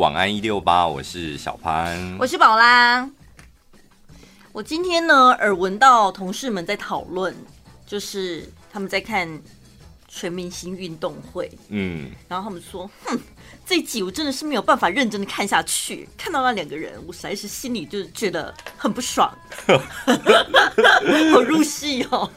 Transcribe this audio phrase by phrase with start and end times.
[0.00, 3.06] 晚安一六八，我是小潘，我是宝拉。
[4.50, 7.36] 我今天呢，耳闻到同事们在讨论，
[7.86, 9.28] 就是他们在看
[10.08, 13.20] 全明星运动会，嗯，然后他们说，哼，
[13.66, 19.30] 这一集我真的是没有办法认真的看下去，看到那两个人，我实在是心里就是觉得很不爽，
[21.30, 22.30] 好入戏哦。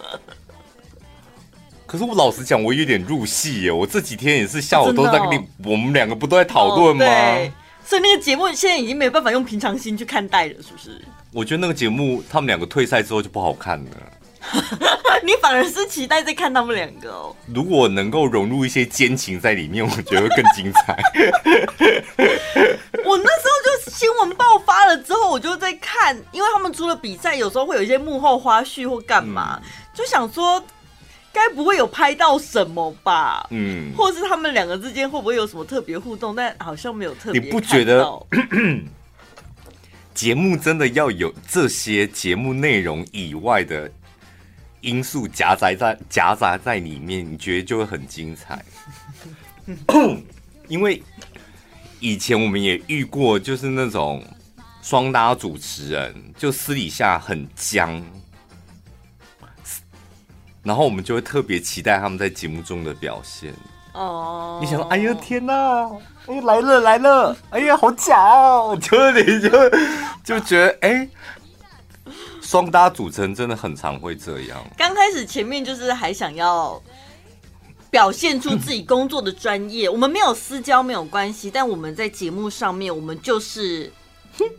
[1.93, 3.71] 可是我老实讲，我有点入戏耶。
[3.71, 7.05] 我这几天也是下午都在跟你，哦、我们两个不都在讨论吗？
[7.05, 7.51] 哦、
[7.85, 10.99] 所以那个节目现在已经没有办法用平常心去看待了，是不是？
[11.31, 13.85] 我觉得那个节目他们两个退赛之后就不好看了。
[15.23, 17.35] 你反而是期待在看他们两个哦。
[17.53, 20.97] 如果能够融入一些奸情在里面，我觉得会更精彩。
[23.05, 23.51] 我那时候
[23.85, 30.59] 就新闻爆发了之后，我就在看，因为他们除了比赛，有时候会有一些幕后花絮或干嘛，嗯、就想说
[31.33, 33.47] 该不会有拍到什么吧？
[33.49, 36.35] 嗯，或是他们两个之间会不会有什么特别互动？
[36.35, 37.41] 但好像没有特别。
[37.41, 38.05] 你不觉得？
[40.13, 43.91] 节目真的要有这些节目内容以外的
[44.81, 48.63] 因素夹杂在夹杂在里面，你觉得就会很精彩。
[50.67, 51.01] 因为
[51.99, 54.23] 以前我们也遇过，就是那种
[54.83, 57.99] 双搭主持人，就私底下很僵，
[60.63, 63.53] 然后我们就会特别期待他们在节目中的表现。
[63.93, 65.53] 哦，你想说，哎呀天哪！
[66.25, 67.37] 哎，来了来了！
[67.51, 68.75] 哎呀，好假哦！
[68.81, 69.49] 就你就
[70.23, 71.07] 就觉得，哎，
[72.41, 74.57] 双搭组成真的很常会这样。
[74.75, 76.81] 刚开始前面就是还想要
[77.91, 83.91] 表现出自己工作的专业， 我们没有私交没有关系，但我们在节目上面，我们就是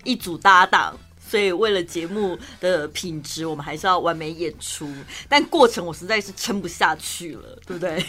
[0.05, 0.97] 一组搭档。
[1.35, 4.89] 所以为了节目的品质，我们还是要完美演出。
[5.29, 8.01] 但过程我实在是撑不下去了，对不对？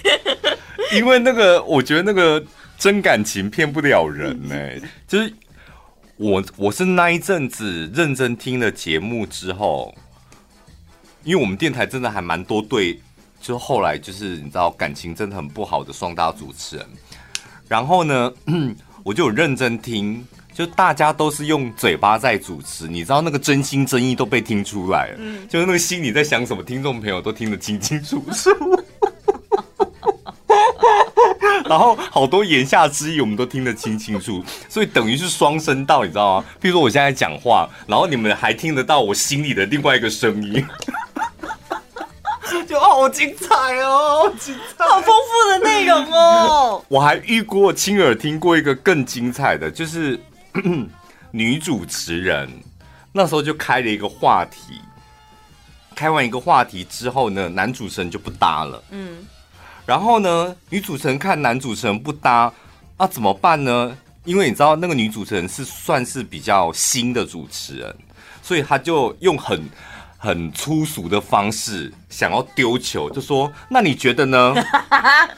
[0.94, 2.46] 因为那个，我觉得那个
[2.78, 4.56] 真感情骗不了人呢、
[5.08, 5.34] 就是
[6.18, 9.92] 我，我是那一阵子认真听了节目之后，
[11.24, 13.02] 因为我们电台真的还蛮多对，
[13.42, 16.88] 就后来就是你知道感情真的很不好的双大主持人。
[17.68, 18.32] 然后呢，
[19.04, 20.24] 我就有认真听。
[20.56, 28.50] 就大家都是用嘴巴在主持，你知道那个真心真意都被听出来了，嗯，就是那个心里在想什么，听众朋友都听得清清楚楚。
[31.68, 36.46] 然后好多言下之意我们都听得清清楚，所以等于是双声道，你知道吗？
[36.62, 40.66] 譬如说我现在讲话，然后你们还听得到我心里的另外一个声音，
[42.66, 46.82] 就好精彩哦，好精彩，好丰富的内容哦。
[46.88, 50.18] 我还遇过亲耳听过一个更精彩的，就是。
[51.32, 52.50] 女主持人
[53.12, 54.80] 那时候就开了一个话题，
[55.96, 58.84] 开完一个话题之后呢，男主持人就不搭了。
[58.92, 59.26] 嗯，
[59.86, 62.52] 然后呢，女主持人看男主持人不搭，
[62.98, 63.98] 那、啊、怎么办呢？
[64.24, 67.96] 因为你知道那个女主持人是算是比较新的主持人，
[68.42, 69.70] 所以她就用很
[70.18, 74.56] 很粗俗的方式想要丢球，就说：“那你觉得呢？”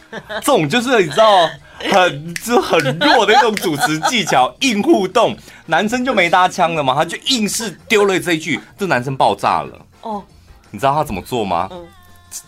[0.42, 1.50] 这种就是你知道。
[1.92, 9.86] 很就很弱的一种主持技巧，硬互动，男生就没搭腔了嘛，他就硬是丢了这一句，这男生爆炸了。
[10.02, 10.24] 哦，
[10.72, 11.68] 你知道他怎么做吗？
[11.72, 11.88] 嗯，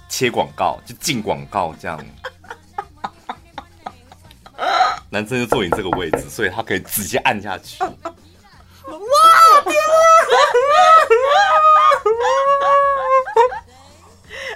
[0.08, 2.00] 切广告就进广告这样。
[5.10, 7.84] 男生就坐你这个位置，所以他可以直接按下去。
[7.84, 7.90] 哇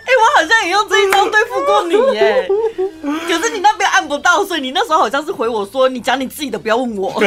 [0.06, 2.48] 欸，我好像也用这一招对付过你耶，
[3.28, 7.14] 可是你那边按不到，所以你那时候好像是回我说：“你讲你自己的，不要问我。”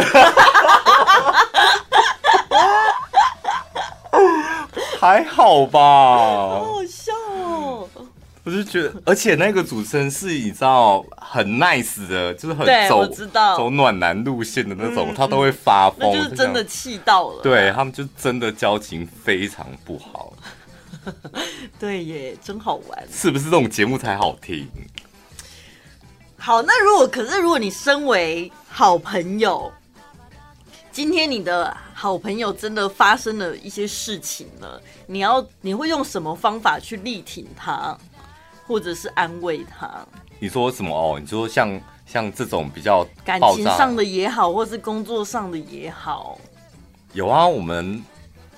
[4.98, 7.86] 还好吧，好好笑哦！
[8.42, 13.06] 我就觉得，而且那个主持人是你知道很 nice 的，就是很走
[13.56, 17.42] 走暖男路线的那种，嗯、他都会发疯，就是真的气到了。
[17.42, 20.32] 对，他们就真的交情非常不好。
[21.78, 24.66] 对耶，真好玩，是不是这种节目才好听？
[26.46, 29.68] 好，那如果可是如果你身为好朋友，
[30.92, 37.98] 今天你的好朋友真的发生了一些事情了，你要你会用什么方法去力挺他，
[38.64, 39.90] 或者是安慰他？
[40.38, 41.18] 你说什么哦？
[41.18, 46.38] 你说像像这种比较感情上的也好，或是工作上的也好，
[47.12, 48.00] 有啊，我们。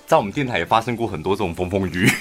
[0.05, 2.09] 在我们电台也发生过很多这种风风雨雨，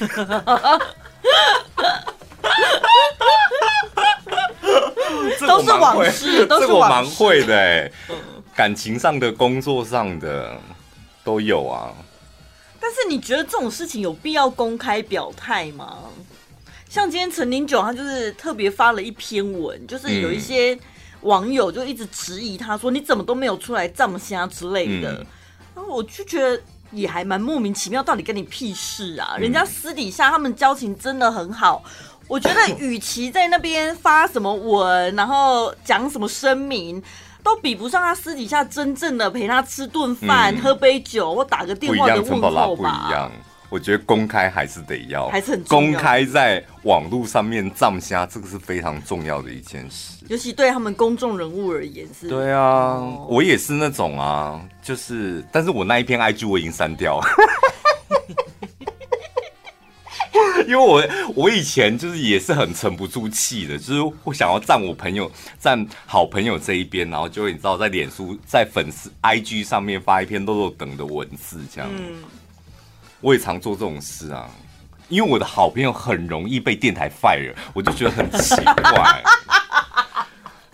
[5.46, 7.90] 都是往事，都是我蛮会的哎，
[8.54, 10.58] 感情上的、工作上的
[11.24, 11.92] 都有啊。
[12.80, 15.98] 但是你觉得这种事情有必要公开表态吗？
[16.88, 20.78] 像今天陈林九，他就是特别发了一篇文，就是有一些
[21.20, 25.26] 网友就一直质疑他说：“你怎么都没有出来藏虾之类的？”嗯、
[25.74, 26.58] 然后我就觉得
[26.92, 29.34] 也还蛮莫名其妙，到底跟你屁事啊？
[29.36, 31.84] 嗯、人家私底下他们交情真的很好。
[32.28, 37.02] 我觉得与其在那边发什么文，然后讲什么声明。
[37.40, 43.04] 都比不上他私底下真正的陪他吃顿饭、嗯、喝杯酒或打个电话的问候吧。
[43.04, 43.32] 不一样，
[43.70, 45.92] 我觉得公开还是得要，还是很重要。
[45.92, 50.24] 公开在网络上面藏下，这个是非常重要的一件事。
[50.28, 52.28] 尤其对他们公众人物而言是。
[52.28, 57.26] 对啊，哦、我也是那种啊，就是，但是我那一篇 IG 我已经删掉了。
[60.68, 61.02] 因为我
[61.34, 71.88] 我以前就是也是很沉不住气的，就是会想要站我朋友站好朋友这一边，然后就会你知道在脸书在粉丝 IG 上面发一篇漏漏等的文字这样。
[71.90, 72.22] 嗯，
[73.22, 74.46] 我也常做这种事啊，
[75.08, 79.22] 因为我的好朋友很容易被电台 fire，我就觉得很奇怪。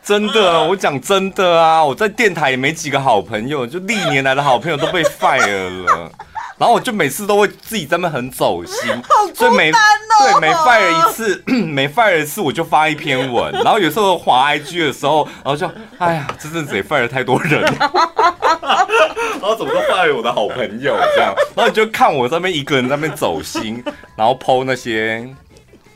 [0.03, 6.11] 真的，我讲真的啊，我在电台也没几个好朋友，就历年来的好朋友都被 fire 了。
[6.57, 13.53] 然后我就每次都会自己在那边很走心， 哦、所以每对每 fire 一次， 每 fire 一次我就发一篇文。
[13.53, 15.69] 然后有时候滑 IG 的时候，然后就
[15.99, 21.35] 哎呀，这阵子也 fire 太多人， 然后怎么都 fire 我的好朋友这样。
[21.57, 23.83] 然后你就看我在那边一个人在那边走心，
[24.17, 25.29] 然后 po 那些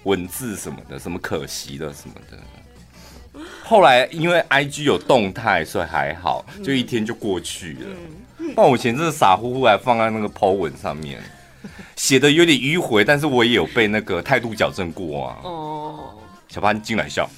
[0.02, 3.42] 文字什么的，什么可惜的什么的。
[3.62, 7.86] 后来因为 IG 有动态，所以还好，就一天就过去了。
[7.86, 7.96] 嗯
[8.56, 11.20] 那我以前真的傻乎乎还放在那个 po 文上面，
[11.96, 15.36] 写的有点迂回，但是我也有被那个态度矫正过啊。
[15.42, 16.10] 哦，
[16.48, 17.28] 小潘进来笑，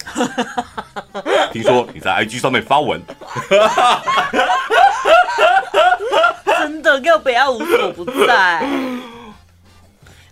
[1.52, 3.00] 听说你在 IG 上面发文，
[6.44, 8.64] 真的要不要无所不在，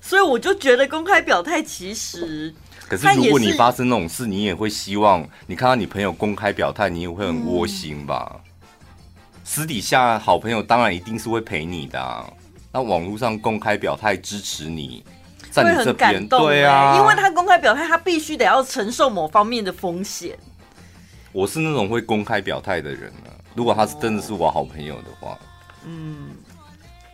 [0.00, 2.54] 所以我就觉得公开表态其实，
[2.88, 8.36] 可是如果你发生那种事，你也会希望你看到你朋友公开表态，你也会很窝心吧？
[9.48, 12.30] 嗯私底下好朋友当然一定是会陪你的，啊，
[12.70, 15.02] 那网络上公开表态支持你，
[15.50, 20.38] 在你这边，对啊，因为他公开表态，他必须得要承受某方面的风险。
[21.32, 25.38] 我是那种会公开表态的人啊，如果他是真的是我好朋友的话，
[25.86, 26.36] 嗯，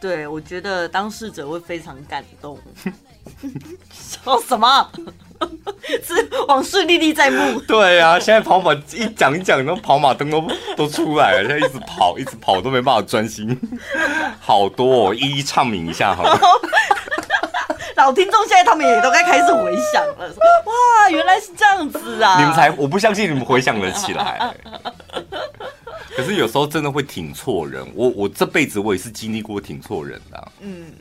[0.01, 2.59] 对，我觉得当事者会非常感动。
[3.91, 4.91] 笑什么？
[6.03, 7.61] 是往事历历在目。
[7.61, 10.45] 对啊，现在跑马一讲一讲，那跑马灯都
[10.77, 13.59] 都出来了，现在一直跑，一直跑都没办法专心。
[14.41, 16.39] 好多哦，一一唱名一下好了。
[17.97, 20.37] 老听众现在他们也都该开始回想了，说
[20.67, 22.37] 哇，原来是这样子啊！
[22.39, 24.53] 你们才，我不相信你们回想得起来。
[26.17, 30.49] 可是有时候真的会挺错人，我我这辈子我也是经历过挺错人的啊。
[30.61, 30.93] 嗯。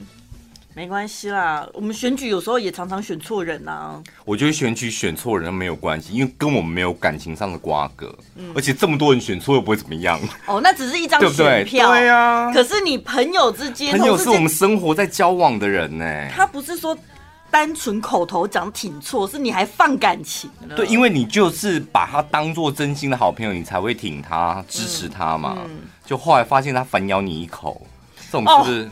[0.75, 4.01] 没关系啦，我们选举有时候也常常选错人啊。
[4.25, 8.13] 我觉得选举选错人没有关系，因为跟我们没有感情上的瓜葛。
[8.35, 10.19] 嗯，而且这么多人选错又不会怎么样。
[10.47, 11.91] 哦，那只是一张选票。
[11.91, 12.51] 对呀。
[12.51, 16.29] 可是你朋友之间，朋友是我们生活在交往的人呢。
[16.35, 16.97] 他不是说
[17.51, 20.49] 单纯口头讲挺错，是你还放感情。
[20.75, 25.55] 对，因为你就是把他当做真心的好朋友，你才会挺他、支持他嘛。
[25.67, 25.81] 嗯。
[26.03, 27.85] 就后来发现他反咬你一口，
[28.31, 28.91] 这种是不是？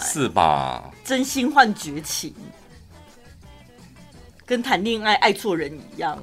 [0.00, 0.90] 是吧？
[1.04, 2.34] 真心换绝情，
[4.46, 6.18] 跟谈恋爱爱错人一样。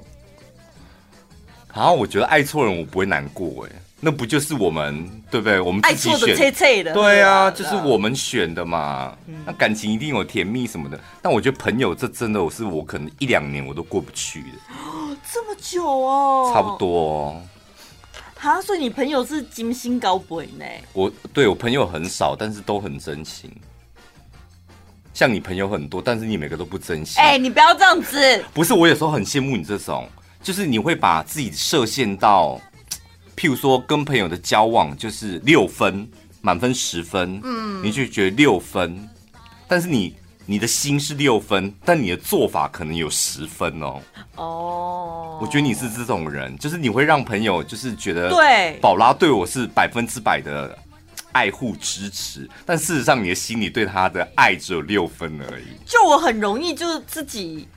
[1.68, 5.60] 好，我觉得爱错人我不会难过哎，那不就是我们对不对？
[5.60, 9.16] 我们自己选爱错的切切的，对啊，就是我们选的嘛。
[9.46, 14.48] 那感情一定有甜蜜什么的，但我觉得朋友这真的我是我可能一两年我都过不去的。
[15.32, 17.40] 这么久哦，差不多。
[18.40, 23.52] 他说：“你朋友是金星高贵呢？”我对我朋友很少，但是都很真心。
[25.14, 27.20] 像你朋友很多，但是你每个都不珍惜。
[27.20, 28.46] 哎、欸，你不要这样子。
[28.54, 30.08] 不是，我有时候很羡慕你这种，
[30.44, 32.62] 就是你会把自己设限到，
[33.36, 36.08] 譬如说跟朋友的交往就是六分，
[36.42, 39.10] 满分十分，嗯，你就觉得六分，
[39.68, 40.16] 但是你。
[40.50, 44.02] 你的心是六分，但你的做法可能有十分哦。
[44.38, 45.44] 哦，oh.
[45.44, 50.78] 我觉得你是这种人，就是你会让朋友就是觉得，对，宝拉对我是百分之百的
[51.34, 55.66] 爱护支持，但事实上你的心里对他的爱只有六分而已。
[55.86, 57.68] 就我很容易就是自己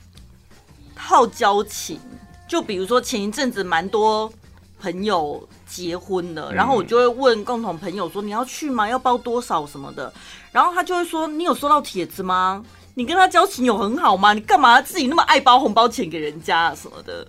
[0.95, 1.99] 好交情，
[2.47, 4.31] 就比如说前一阵子蛮多
[4.79, 8.89] 朋友结婚了，然后我就会问共同朋友说，你要去吗？
[8.89, 10.11] 要包多少什么的。
[10.51, 12.61] 然后他就会说：“你有收到帖子吗？
[12.93, 14.33] 你跟他交情有很好吗？
[14.33, 17.25] 你干嘛自己那么爱包红包钱给人家啊什么的？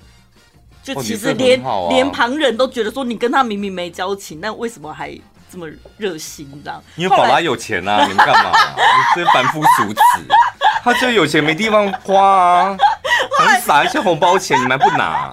[0.82, 5.16] 就其实连、哦啊、连旁人都觉得说你跟他明明没交情，但为什么还
[5.48, 6.82] 这么热心这样？
[6.96, 8.74] 因为宝拉有钱啊，你们干嘛、啊？
[8.74, 10.00] 你这凡夫俗子，
[10.82, 12.76] 他就有钱没地方花啊，
[13.38, 15.32] 很傻一些红包钱，你们不拿？”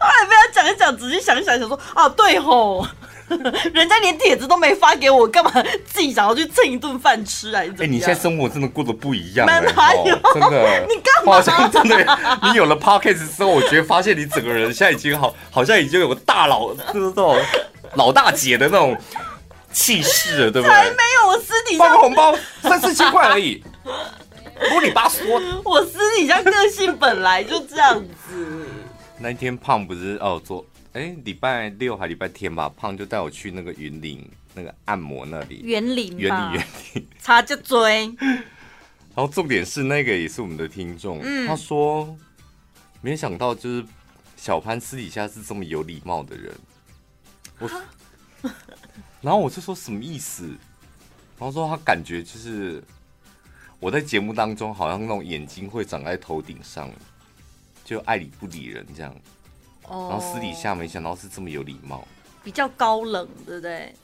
[0.00, 2.86] 后来被他讲一讲仔细想想，想说啊，对吼，
[3.72, 5.50] 人家连帖子都没发给我，干嘛
[5.84, 7.60] 自己想要去蹭一顿饭吃啊？
[7.62, 10.20] 哎、欸，你现在生活真的过得不一样、欸，哪有、哦？
[10.34, 11.32] 真的，你干嘛？
[11.34, 17.38] 好像真的，你有了 podcast 之后，我觉得发现你整个人现在已经好，好像已经有个大佬，就是这种
[17.94, 18.96] 老大姐的那种
[19.72, 20.74] 气势了，对不对？
[20.74, 23.62] 才没有，我私底下发个红包三四千块而已。
[24.70, 25.24] 啰里吧嗦，
[25.64, 28.66] 我私底下个性本来就这样子。
[29.18, 35.60] 那一天胖不是哦，昨哎礼拜六还礼拜天吧，胖就带我去那个云林那个按摩那里。
[35.64, 38.06] 园林，园林，园林，差就追。
[38.20, 42.16] 然后重点是那个也是我们的听众，嗯、他说
[43.00, 43.84] 没想到就是
[44.36, 46.54] 小潘私底下是这么有礼貌的人。
[47.58, 47.70] 我，
[49.20, 50.44] 然后我就说什么意思？
[51.38, 52.82] 然后说他感觉就是。
[53.80, 56.90] 我在节目当中好像那种眼睛会长在头顶上，
[57.84, 59.14] 就爱理不理人这样。
[59.84, 60.08] 哦。
[60.10, 62.06] 然后私底下没想到是这么有礼貌，
[62.42, 63.94] 比较高冷，对不对？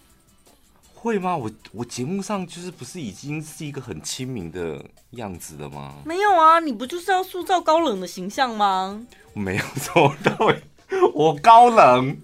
[0.94, 1.36] 会吗？
[1.36, 5.96] 我我节目上就是不是已经是一个很亲民的样子了吗？
[6.06, 9.04] 没有啊，你不就是要塑造高冷的形象吗？
[9.34, 10.38] 我没有做到，
[11.12, 12.16] 我高冷，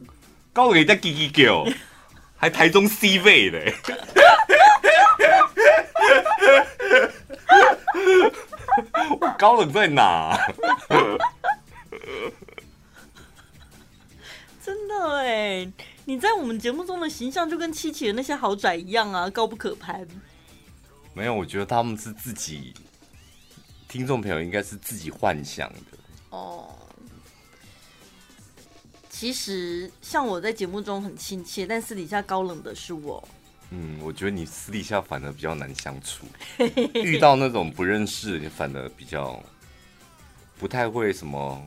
[0.52, 1.66] 高冷人家叽叽叫，
[2.36, 3.74] 还台中 C 位嘞。
[9.20, 10.36] 我高冷在哪？
[14.62, 15.72] 真的哎，
[16.04, 20.06] 你在我们节目中的形象就跟七七的那些豪宅一样啊，高不可攀。
[21.14, 22.72] 没有，我觉得他们是自己
[23.88, 25.98] 听众朋友应该是自己幻想的。
[26.30, 26.72] 哦，
[29.08, 33.26] 其实像我在节目中很亲切，但私底下高冷的是我。
[33.70, 36.26] 嗯，我觉得你私底下反而比较难相处，
[36.94, 39.40] 遇到那种不认识，你反而比较
[40.58, 41.64] 不太会什么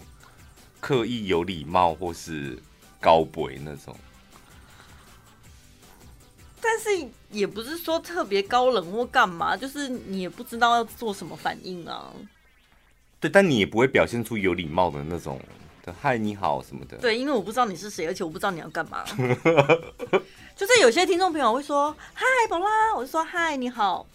[0.79, 2.61] 刻意有礼貌或是
[2.99, 3.95] 高贵那种。
[6.61, 12.11] 但是也不是说特别高冷或干嘛，就是你也不知道要做什么反应啊。
[13.19, 15.39] 对，但你也不会表现出有礼貌的那种
[15.83, 16.97] 的嗨你好什么的。
[16.97, 19.03] 对，因为我不知道你是谁，而且我不知道你要干嘛。
[20.55, 24.05] 就是有些听众朋友会说嗨宝拉，我就说嗨你好，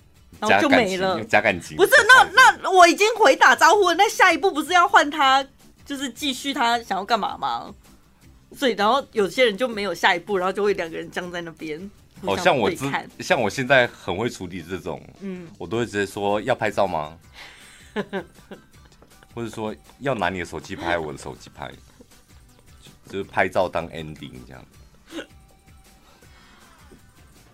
[0.40, 1.22] 然后就没了。
[1.24, 5.46] 加感情，不是那那我已经回打招呼了，那下一步不是要换他，
[5.84, 7.74] 就是继续他想要干嘛吗？
[8.56, 11.78] 所以然后有些人就没有下一步，然后就会两个人僵在那边。
[12.22, 17.18] 哦，像我之像我现在很会处理这种，嗯，我都会直接说要拍照吗？
[19.38, 21.70] 或者说要拿你的手机拍我的手机拍，
[23.08, 24.60] 就是拍照当 ending 这样。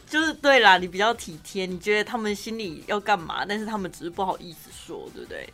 [0.08, 5.46] 就是对啦，你比较体贴，你觉得他们心里要干嘛，但是他们只是不好意思说，对不对？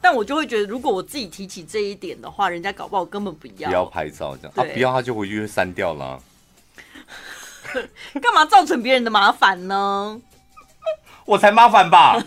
[0.00, 6.18] 但我就会觉得，如果我自己提起这一点的话，人家搞不好根本不要，不要拍照这样，他啊，不要他就回去删掉了。
[8.22, 10.18] 干嘛造成别人的麻烦呢？
[11.26, 12.18] 我才麻烦吧！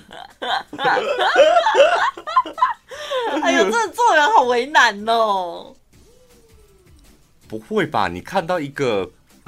[3.43, 5.74] 哎呦， 这做人好为难哦。
[7.47, 8.07] 不会吧？
[8.07, 9.09] 你看到一个。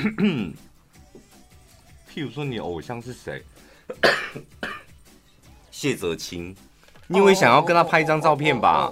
[2.11, 3.43] 譬如说，你偶像是谁？
[5.71, 6.55] 谢泽清，
[7.07, 8.91] 你会想要跟他拍一张照片吧？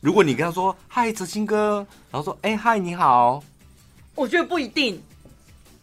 [0.00, 3.42] 如果你跟他说“嗨，泽清哥”，然后说“哎，嗨，你好”，
[4.14, 5.02] 我觉得不一定，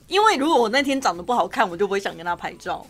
[0.08, 2.86] 因为如果我那天长得不好看，我就不会想跟他拍照。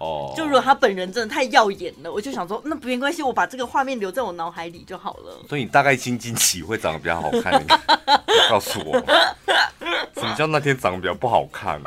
[0.00, 5.44] 哦，就如果他本人真的太耀眼了，我就想说，那没关系，我把这个画面留在我脑海里就好了。
[5.48, 7.62] 所以你大概青筋期会长得比较好看，
[8.48, 8.98] 告诉我，
[10.14, 11.78] 什么叫那天长得比较不好看？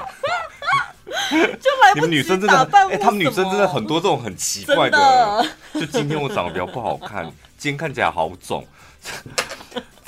[1.32, 4.98] 就来不及打扮，哎，他们女生真的很多这种很奇怪的。
[4.98, 7.25] 的就今天我长得比较不好看，
[7.58, 8.63] 今天看起来好肿，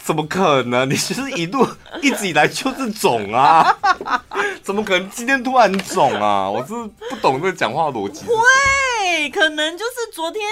[0.05, 0.87] 怎么可能？
[0.87, 1.67] 你就是一路
[1.99, 3.75] 一直以来就是肿啊，
[4.61, 6.47] 怎么可能今天突然肿啊？
[6.47, 6.73] 我是
[7.09, 8.23] 不懂这个讲话逻辑。
[8.27, 10.43] 会，可能就是昨天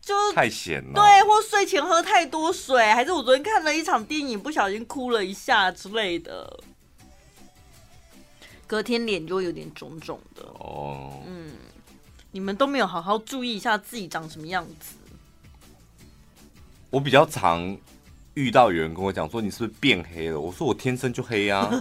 [0.00, 6.58] 就太咸了，对，或睡前喝太多水，还是我昨天看了一场电影，不小心哭了一下之类的。
[8.66, 11.20] 隔天脸就会有点肿肿的哦。
[11.26, 11.52] 嗯，
[12.30, 14.96] 你们都没有好好注意一下自己长什么样子。
[16.88, 17.76] 我比较常
[18.36, 21.70] 遇到有人跟我讲说：“你是不是变黑了？”我说：“我天生就黑啊。”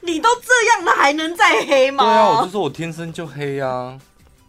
[0.00, 2.04] 你都这样了，还能再黑吗？
[2.04, 3.98] 对啊，我就说我天生就黑啊，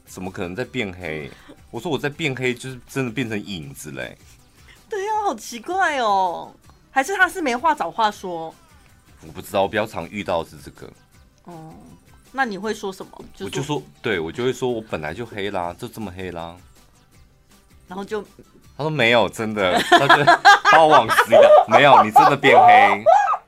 [0.06, 1.30] 怎么可能在变黑？
[1.72, 4.16] 我说我在变黑，就是真的变成影子嘞。
[4.88, 6.54] 对啊，好奇怪哦，
[6.92, 8.54] 还是他是没话找话说？
[9.26, 10.88] 我不知道，我比较常遇到的是这个。
[11.46, 11.74] 哦，
[12.32, 13.12] 那你会说什么？
[13.34, 16.56] 就我就说，对我就会说，我本来就黑啦，就这么黑啦。
[17.88, 18.24] 然后就
[18.80, 20.24] 他说没有，真的，他就
[20.72, 21.78] 把我往死里打。
[21.78, 23.04] 没有，你真的变黑，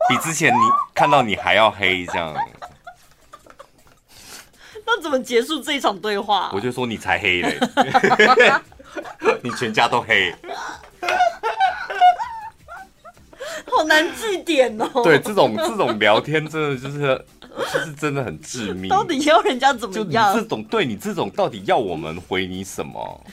[0.09, 0.59] 比之前你
[0.93, 2.35] 看到你还要黑，这样。
[4.85, 6.51] 那怎么结束这一场对话？
[6.53, 7.57] 我就说你才黑嘞，
[9.41, 10.35] 你全家都黑。
[13.71, 15.01] 好难记点哦。
[15.01, 17.25] 对，这种这种聊天真的就是，
[17.71, 18.89] 就是真的很致命。
[18.89, 20.33] 到底要人家怎么样？
[20.33, 23.23] 就你这种，对你这种到底要我们回你什么？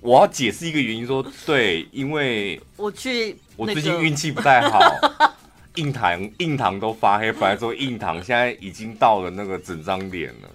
[0.00, 4.80] 我要解释一个原因说，说对，因为我去，我最近运气不太好，
[5.76, 10.50] 印堂印堂都发黑，本来说印堂，现在已经到了那个整张脸了。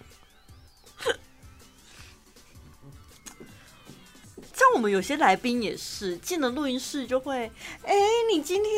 [4.54, 7.52] 像我们有些来宾也是进了录音室就会，
[7.84, 7.96] 哎，
[8.32, 8.72] 你今天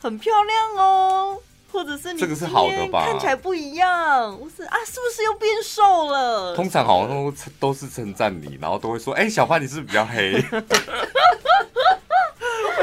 [0.00, 1.42] 很漂亮哦，
[1.74, 3.04] 或者是你这个是好的吧？
[3.04, 6.54] 看起来不一样，我是啊，是不是又变瘦了？
[6.54, 10.40] 通常好像都都是称赞你，然后都会说，哎，小花你是不是比较黑？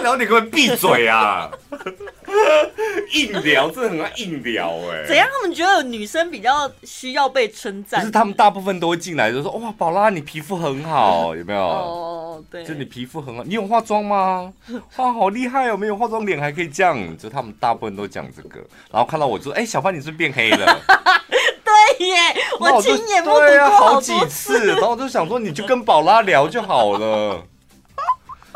[0.03, 1.49] 然后你可不可以闭嘴啊？
[3.13, 5.05] 硬聊，真的很爱硬聊哎。
[5.07, 5.27] 怎样？
[5.31, 7.99] 他们觉得女生比较需要被称赞？
[7.99, 13.43] 可是他们大部分都会进来就说：“哇，宝拉，你皮肤很好， 有没有？”哦，对，就你皮肤很好。
[13.43, 14.51] 你有化妆吗？
[14.97, 15.77] 哇，好厉害哦！
[15.77, 17.17] 没有化妆，脸还可以这样。
[17.17, 18.59] 就他们大部分都讲这个，
[18.91, 20.79] 然后看到我就说：“哎，小范，你是不是变黑了？”
[21.99, 22.15] 对耶，
[22.59, 24.67] 我亲眼目睹过好几次。
[24.67, 27.43] 然后我就想说，你就跟宝拉聊就好了。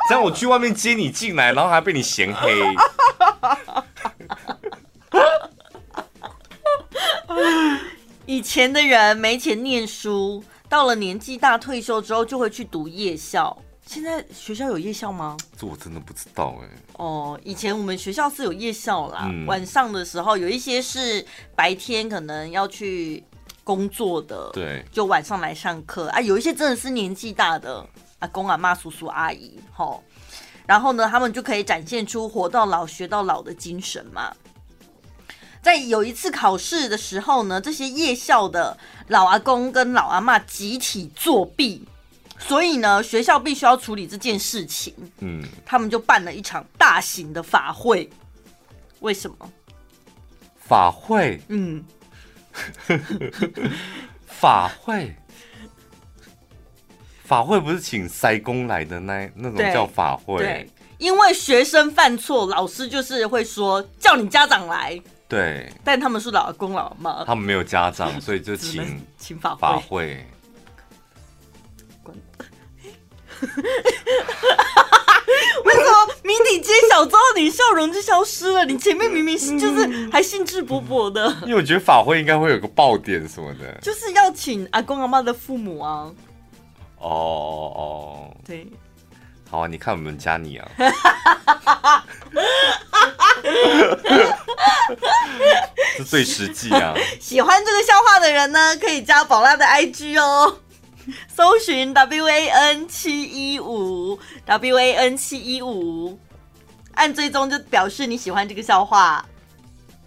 [0.08, 2.52] 这样我去外面接你进来，然后还被你嫌黑。
[8.26, 13.56] 以前的人没钱念书，到了年纪大退休之后就会去读夜校。
[13.86, 15.38] 现在学校有夜校吗？
[15.56, 16.68] 这我真的不知道哎。
[16.94, 21.24] 哦，以前我们学校是有夜校啦，嗯、晚上的时候有一些是
[21.56, 23.24] 白天可能要去
[23.64, 26.20] 工作的，对，就晚上来上课啊。
[26.20, 27.88] 有一些真的是年纪大的。
[28.20, 30.04] 阿公、阿妈、叔叔、阿姨，吼，
[30.66, 34.36] 然后呢，他们就可以展现出活到老学到老的精神嘛。
[35.62, 41.84] 在有一次考试的时候呢，这些夜校的老阿公跟老阿妈集体作弊，
[42.38, 44.94] 所以呢，学校必须要处理这件事情。
[45.20, 48.10] 嗯，他们就办了一场大型的法会。
[49.00, 49.52] 为什么？
[50.56, 51.42] 法会？
[51.50, 51.84] 嗯，
[54.26, 55.16] 法会。
[57.26, 60.38] 法会不是请塞公来的那那种叫法会。
[60.38, 65.02] 对，因为学生犯错，老师就是会说叫你家长来。
[65.28, 69.60] 对，但他们是老公老妈，他们没有家长，所以就请请法会。
[69.60, 70.26] 法会。
[75.66, 78.64] 为什么谜底揭晓之后你笑容就消失了？
[78.66, 81.28] 你前面明明就是还兴致勃勃的。
[81.42, 86.10] 因为我觉得法会应该会有个爆点什么的，就是要请阿公阿妈的父母啊。
[87.08, 88.68] 哦哦哦，对，
[89.50, 90.68] 好啊，你看我们加你啊，
[95.98, 96.96] 这最实际啊。
[97.20, 100.58] 喜欢这个笑话的人呢，可以加宝拉的 IG 哦，
[101.28, 106.20] 搜寻 WAN 七一五 WAN 七一五，
[106.96, 109.24] 按追踪就表示你喜欢这个笑话。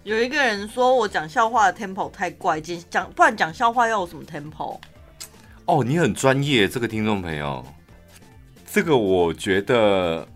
[0.03, 4.77] 有一个人说我讲笑话的 tempo 太怪，讲不然讲笑话要有什么 tempo？
[5.69, 7.63] 哦，你很专业，这个听众朋友，
[8.65, 10.27] 这个我觉得，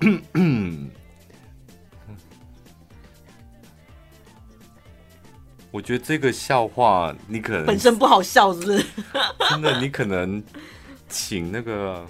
[5.70, 8.84] 我觉得这个笑话你可能本身不好笑，是不是？
[9.48, 10.42] 真的，你可能
[11.08, 12.04] 请那个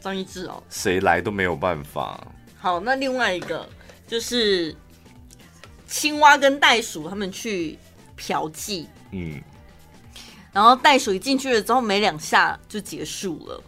[0.00, 2.26] 张一智哦，谁来都没有办法。
[2.58, 3.64] 好，那另外一个
[4.08, 4.74] 就是
[5.86, 7.78] 青蛙跟袋鼠他们去
[8.16, 9.40] 嫖妓，嗯。
[10.52, 13.62] 然后袋鼠一进去了之后，没两下就结束了。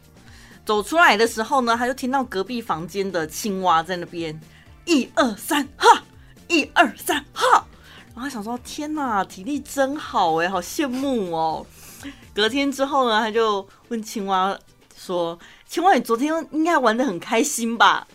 [0.67, 4.39] 走出来的时候呢，他就听到隔壁房间的青蛙在那边
[4.85, 6.03] 一二三哈，
[6.49, 7.67] 一二三哈。
[8.15, 11.67] 然后他想说：天哪，体力真好哎，好羡慕哦。
[12.35, 14.59] 隔天之后呢，他就问青蛙
[14.97, 18.07] 说：青蛙，你昨天应该玩的很开心吧？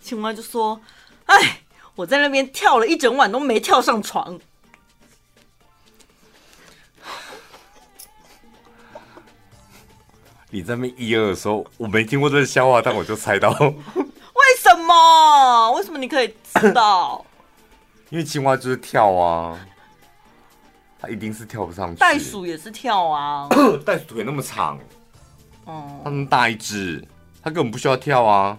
[0.00, 0.80] 青蛙就说：
[1.24, 1.62] 哎，
[1.94, 4.38] 我在那边跳了一整晚都没跳上床。
[10.56, 13.50] 你在那边一二的时候，我没听过这个笑话，但我就猜到。
[13.50, 13.74] 为
[14.58, 15.72] 什么？
[15.72, 17.22] 为什么你可以知道？
[18.08, 19.58] 因为青蛙就是跳啊，
[20.98, 22.00] 它一定是跳不上去。
[22.00, 23.46] 袋鼠也是跳啊，
[23.84, 24.78] 袋鼠腿那么长，
[25.66, 27.06] 哦，它那么大一只，
[27.42, 28.56] 它根本不需要跳啊，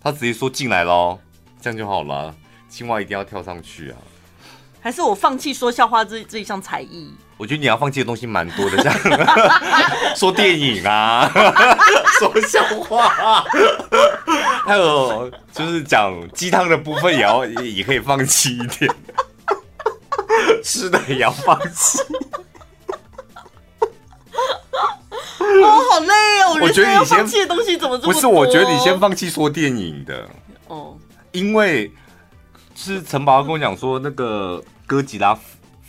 [0.00, 1.18] 它直接说进来喽，
[1.60, 2.34] 这样就好了。
[2.70, 3.98] 青蛙一定要跳上去啊？
[4.80, 7.12] 还是我放弃说笑话这这一项才艺？
[7.36, 8.92] 我觉得你要放弃的东西蛮多的，像
[10.16, 11.30] 说电影啊，
[12.18, 13.44] 说笑话，
[14.64, 18.94] 还有就是讲鸡汤的部分也要也也可以放弃一点，
[20.62, 21.98] 吃的也要放弃。
[25.38, 26.58] 哦，好累哦！
[26.62, 28.12] 我觉得你先放弃的东西怎么这么多？
[28.12, 30.28] 不是，我觉得你先放弃说电影的
[30.68, 30.96] 哦，
[31.32, 31.92] 因为
[32.74, 35.36] 是陈宝跟我讲说那个哥吉拉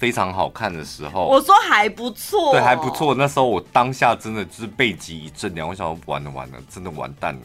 [0.06, 3.16] 非常好看的时候，我说还不错，对，还不错。
[3.16, 7.42] 那时候我当下真的就是背脊一震，两我想完了完了，真的完蛋了。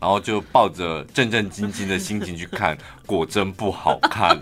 [0.00, 4.40] 然后就抱着战战兢兢的心情去看， 果真不好看。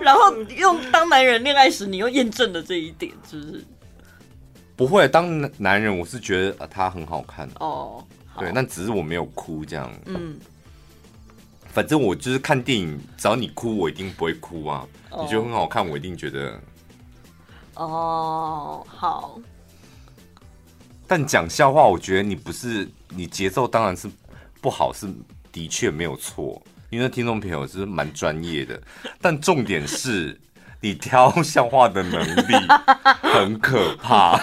[0.00, 3.64] 然后用当男人恋爱时，你又验证了这一点，是不是？
[4.74, 8.04] 不会，当男人我是觉得他很好看哦。
[8.36, 9.88] 对，那只是我没有哭这样。
[10.06, 10.36] 嗯，
[11.72, 14.84] 反正我就是看电影，只要你哭，我一定不会哭啊。
[15.10, 16.60] 哦、你觉得很好看，我一定觉得。
[17.74, 19.38] 哦，好。
[21.06, 24.10] 但讲笑话，我觉得你不是你节奏当然是
[24.60, 25.06] 不好，是
[25.52, 28.80] 的确没有错，因为听众朋友是蛮专业的。
[29.20, 30.38] 但重点是
[30.80, 32.54] 你挑笑话的能力
[33.22, 34.38] 很可怕，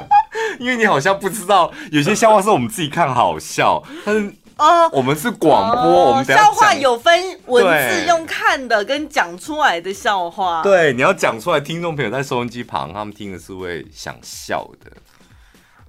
[0.58, 4.34] 因为你好像不知道有些笑话是我们自己看好笑，但是。
[4.58, 7.12] 哦，我们是广播，我们笑话有分
[7.46, 10.62] 文字用看的跟讲出来的笑话。
[10.62, 14.90] 对，你要讲出来，听众朋友在收音机旁，他们听的是会想笑的。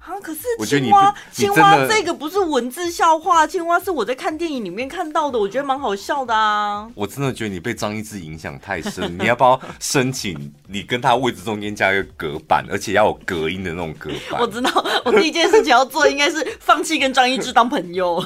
[0.04, 0.20] 啊！
[0.22, 6.86] 可是青蛙，青蛙这个不是文字笑话，青蛙是我在看电影里面看到的，我觉得蛮好笑的啊。
[6.94, 10.52] 我真的觉得你被张一智影响太深，你要不要申请？
[10.68, 14.38] 你跟他位置中间加一个隔板，而且要有隔音的那种隔板。
[14.40, 14.70] 我知道，
[15.06, 18.22] 我第一件事情要做应该是放弃跟张一智当朋友，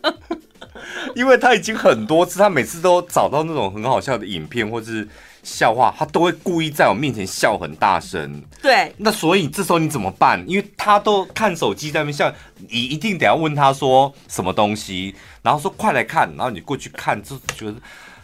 [1.14, 5.06] 因为他已经很多次，他每次都找到那种很好笑的影片，或是。
[5.42, 8.42] 笑话，他都会故意在我面前笑很大声。
[8.62, 10.44] 对，那所以这时候你怎么办？
[10.46, 17.74] 因为他都看手机在那边笑，你一定得要问他说什么东西，然后说快来看，然后你过去看，就觉得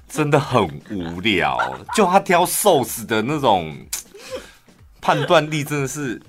[0.08, 1.58] 真的很无聊。
[1.94, 3.76] 就他挑瘦死的那种
[5.00, 6.20] 判断力，真的是。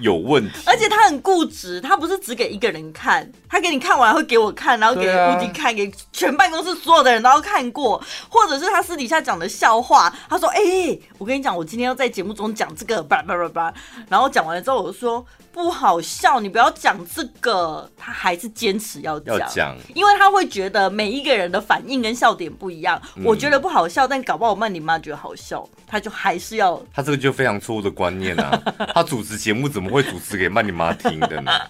[0.00, 13.74] 有问题，而且他很固执，他不是只给一个人看，他给你看完会给我看，然后给吴迪看，给全办公室所有的人都要看过，或者是他私底下讲的笑话，他说：“哎、欸，我跟你讲，我今天要在节目中讲这个，叭叭叭叭。”
[14.08, 15.24] 然后讲完了之后，我就说。
[15.52, 23.00] 不好笑，你不要讲这个，他还是坚持要讲，因为他会觉得每一个人的反应跟笑点不一样。
[23.16, 26.78] 嗯、我觉得不好笑，但搞不好曼妮妈觉得好笑，他就还是要。
[26.92, 28.62] 他这个就非常错误的观念啊！
[28.92, 31.52] 他主持节目怎么会主持给曼妮妈听的呢？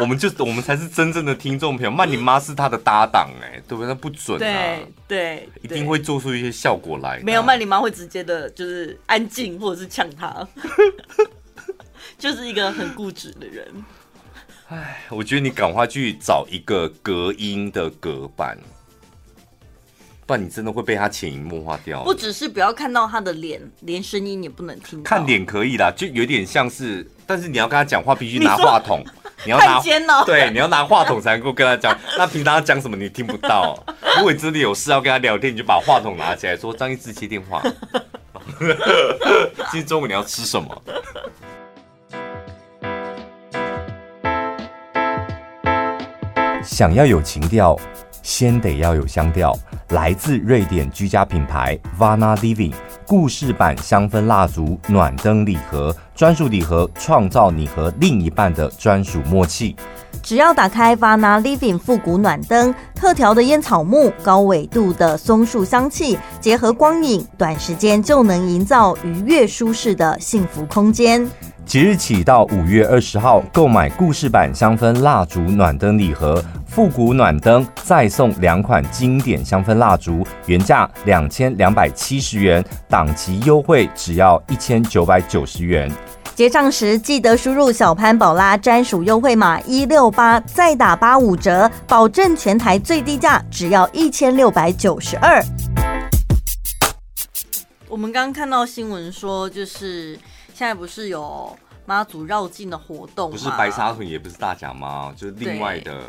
[0.00, 3.88] 我们就我们才是真正的听众朋友，曼妮妈是他的搭档哎、欸，对不对？
[3.88, 7.18] 那不准啊，对对，一定会做出一些效果来。
[7.24, 10.46] 没有，曼妮妈会直接的，就是安静或者是呛他。
[12.16, 13.66] 就是一个很固执的人。
[14.68, 18.56] 哎，我觉得你赶快去找一个隔音的隔板，
[20.28, 22.04] 不然你真的会被他潜移默化掉。
[22.04, 25.02] 不只是不要看到他的脸，连声音也不能听。
[25.02, 29.02] 看脸可以啦，就有点像是，但是你要跟他讲话，必须拿话筒。
[29.46, 29.80] 你， 你要拿
[30.28, 31.98] 对，你要拿话筒才能够跟他讲。
[32.18, 33.82] 那平常他讲什么你听不到。
[34.18, 37.62] 如果你真的有事要跟他聊天，你就把话筒拿起来说：“张一智接电话。”
[39.72, 40.82] 今天中午你要吃什么？
[46.62, 47.74] 想要有情调，
[48.28, 49.58] 先得要有香调。
[49.88, 52.74] 来自瑞典居家品牌 Vana Living
[53.06, 59.74] 故事版香氛蜡烛暖灯礼盒，专属礼盒，创造你和另一半的专属默契。
[60.28, 71.26] 只要打开 Vana Living 复古暖灯，特调的烟草木、高纬度的松树香气，结合光影，短时间就能营造愉悦舒适的幸福空间。
[71.64, 85.90] 即日起到五月二十号，购买故事版香氛蜡烛暖灯礼盒，复古暖灯再送两款经典香氛蜡烛，原价两千两百七十元，档期优惠只要一千九百九十元。
[86.38, 95.42] 结账时记得输入小潘宝拉专属优惠码一六八，再打八五折，保证全台最低价只要一千六百九十二。
[97.88, 100.16] 我们刚刚看到新闻说，就是。
[100.54, 103.32] 现在不是有妈祖绕境的活动？
[103.32, 106.02] 不是白沙屯，也不是大甲妈，就是另外的。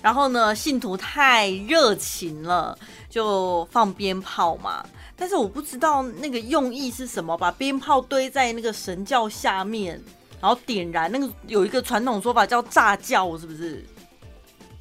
[0.00, 2.78] 然后呢，信徒太热情了，
[3.10, 4.82] 就放鞭炮嘛。
[5.16, 10.00] 但是我不知道那个用意是什么，把鞭炮堆在那个神教下面，
[10.40, 13.84] 然后点燃那个，有一个传统说法叫炸轿，是不是？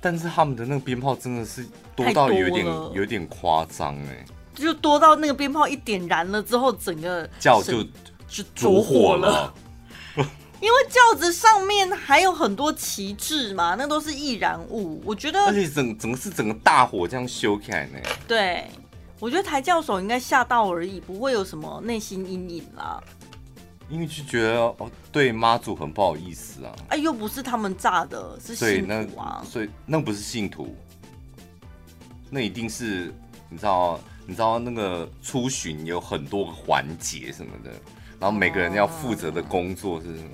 [0.01, 7.83] 但是他们的那个鞭炮真的是多到有点有点夸张哎，就多到那个鞭炮一点燃了之后，整个轿就。
[8.27, 9.53] 就着火了，
[10.59, 15.01] 因为轿子上面还有很多旗帜嘛，那都是易燃物。
[15.05, 17.99] 我觉得，而且整整个是整个大火这样修起来呢。
[18.27, 18.65] 对，
[19.19, 23.01] 我觉得台教手应该吓到而已，不会有什么内心阴影啦。
[23.87, 24.75] 因为就觉得哦，
[25.11, 26.75] 对妈祖很不好意思啊。
[26.89, 29.43] 哎，又不是他们炸的，是信徒啊。
[29.47, 30.75] 所以那不是信徒，
[32.29, 33.13] 那一定是
[33.47, 37.69] 你知道，你知道那个出巡有很多个环节什么的，
[38.19, 40.29] 然后每个人要负责的工作是什么？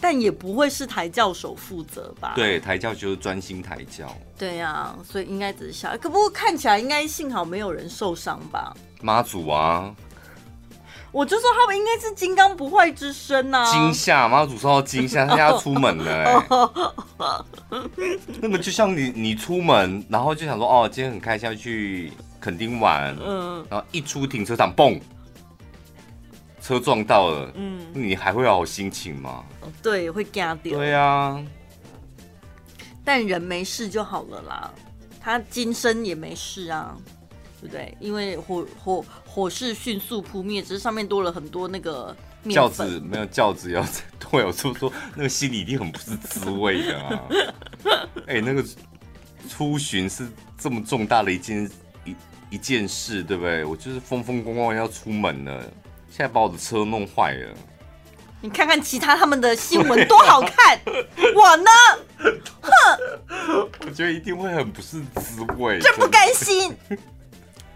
[0.00, 2.32] 但也不会是台教手负责吧？
[2.34, 4.16] 对，台教就是专心台教。
[4.38, 8.74] 对呀、啊，所以应该只是小，可不过看起来应该幸好没有人受伤吧？
[9.02, 9.94] 妈祖啊！
[11.12, 13.72] 我就说他们应该是金刚不坏之身呐、啊。
[13.72, 16.46] 惊吓，妈祖受到惊吓，他要出门了、欸。
[18.40, 25.00] 那个就像你，你出门，然后就想说，哦，今天很开心要去垦丁玩，嗯，然后一出停车场，嘣。
[26.60, 29.44] 车撞到了，嗯，你还会有好心情吗？
[29.82, 30.78] 对，会惊掉。
[30.78, 31.42] 对啊，
[33.04, 34.70] 但人没事就好了啦。
[35.20, 36.96] 他今生也没事啊，
[37.60, 37.96] 对不对？
[38.00, 42.14] 因为火火火势迅速扑灭，只是上面多了很多那个
[42.48, 43.84] 轿子，没有轿子要
[44.18, 47.22] 对我说说，那个心里一定很不是滋味的啊。
[48.26, 48.64] 哎、欸，那个
[49.48, 51.68] 出巡是这么重大的一件
[52.04, 52.16] 一
[52.50, 53.64] 一件事，对不对？
[53.64, 55.64] 我就是风风光光要出门了。
[56.20, 57.48] 现在把我的车弄坏了，
[58.42, 60.78] 你看看其他他们的新闻多好看，
[61.34, 61.70] 我呢？
[62.60, 66.76] 哼，我觉得一定会很不是滋味，真不甘心。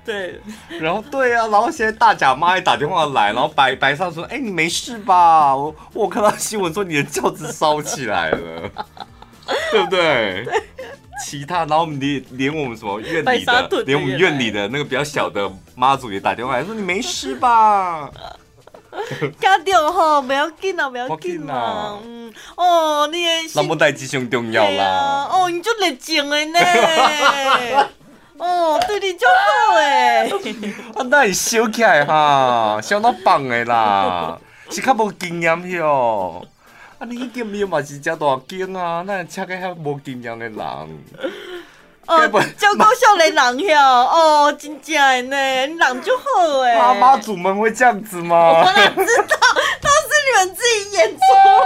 [0.05, 0.39] 对，
[0.79, 5.57] 然后对啊，然后现在大甲妈也打电话来，然后白白上说：“哎、欸，你没事吧？
[5.57, 8.71] 我我看到新闻说你的轿子烧起来了，
[9.71, 10.63] 对不对？”对
[11.23, 18.11] 其他，然后连连我们什么院里的，连我们院里的那个比较小的妈祖也打电话来说：“你没事吧？”
[19.41, 21.99] 家掉哈，不要紧啊，不要紧啊。
[22.05, 23.51] 嗯，哦，你也是。
[23.57, 24.85] 那么代志上重要啦。
[24.85, 26.61] 啊、哦，你就热情的呢。
[28.39, 30.31] 哦，对你就好诶。
[30.95, 34.39] 啊，那你烧起来哈，相当棒的啦，
[34.71, 36.47] 是较无经验哟。
[37.05, 37.07] 啊！
[37.07, 39.05] 你一点没有嘛是真大惊啊！
[39.07, 40.57] 那车个遐无经验的人，
[42.07, 46.79] 哦，交高少年人哟，哦， 真正的呢，人就好诶。
[46.79, 48.37] 妈妈祖们会这样子吗？
[48.37, 49.37] 我哪知道，
[49.83, 51.21] 都是你们自己演出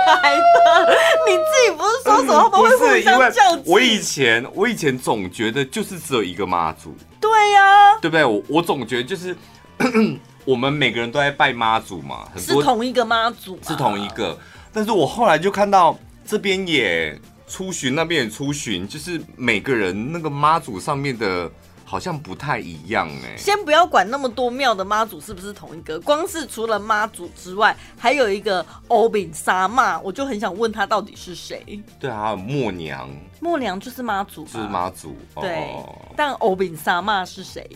[0.07, 0.96] 来的。
[1.29, 3.62] 你自己不是说什么他们会互相较劲？
[3.66, 6.96] 我以前我以前总觉得就是只有一个妈祖。
[7.20, 8.24] 对呀、啊，对不对？
[8.24, 9.37] 我我总觉得就是
[10.44, 14.37] 我们每个人都在拜妈祖嘛，很多是同一个妈祖，是同一个。
[14.72, 21.50] 但是我后来就看到这边也出巡，那边也出巡，就是每个人那个妈祖上面的
[21.85, 23.35] 好像不太一样哎。
[23.37, 31.83] 先不要管那么多庙的妈祖是不是同一个，光是除了妈祖之外，还有一个欧饼沙妈，我就很想问他到底是谁？
[31.98, 33.09] 对啊，默娘，
[33.40, 35.16] 默娘就是妈祖，是妈祖。
[35.40, 37.66] 对，哦、但欧饼沙妈是谁？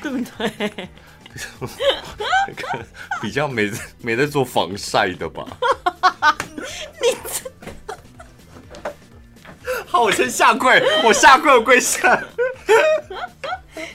[0.00, 0.88] 对不对？
[3.20, 3.70] 比较没
[4.00, 5.46] 没在做防晒的吧？
[7.00, 7.50] 你这
[9.86, 12.22] 好，我先下跪，我下跪，我跪下。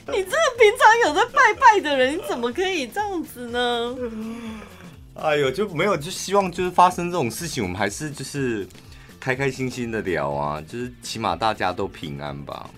[0.06, 3.96] 你这个平常有在拜拜的人，你怎么可以这样子呢？
[5.14, 8.66] 哎呦，就没有，就希望就是发生这种事情，我们还是就是
[9.20, 12.68] 开开心心的聊啊，就是起码大家都平安吧。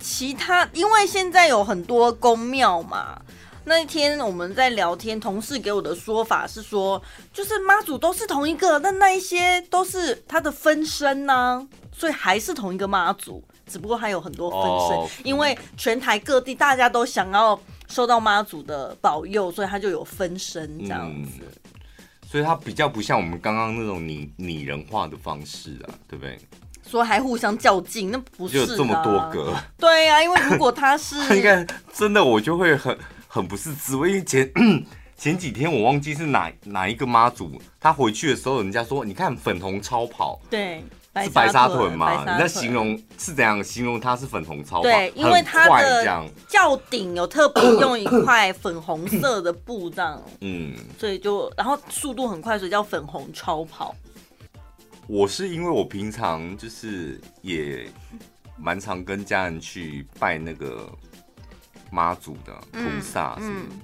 [0.00, 3.20] 其他，因为现在有很多宫庙嘛。
[3.68, 7.00] 那一天我们在聊天，同事给我的说法是说，
[7.34, 21.40] 就是妈祖都是同一个，但那一些都是他的分身呢、啊，所以还是同一个妈祖，只不过还有很多分身，oh, 因为全台各地大家都想要受到妈祖的保佑，所以他就有分身这样子。
[21.42, 21.70] 嗯、
[22.26, 26.38] 所以他比较不像我们刚刚那种拟拟人化的方式啊，对不对？
[26.88, 29.54] 说还互相较劲，那不是有这么多个？
[29.76, 32.98] 对呀、啊，因为如果他是 应该真的，我就会很。
[33.28, 34.50] 很不是滋味，因为前
[35.16, 40.82] 前几天我忘记是哪哪一个妈祖，他回去的时候，人家说你看粉红超跑，对，
[41.22, 42.22] 是白沙屯嘛？
[42.22, 44.82] 你在形容是怎样形容它是粉红超跑？
[44.82, 53.94] 对，因为它的轿顶有特别用一块粉红色的布这样，嗯，所以就然后速度很快，所以叫粉红超跑。
[55.08, 57.90] 我是因为我平常就是也
[58.56, 60.88] 蛮常跟家人去拜那个。
[61.90, 63.80] 妈祖的菩萨是，嗯嗯、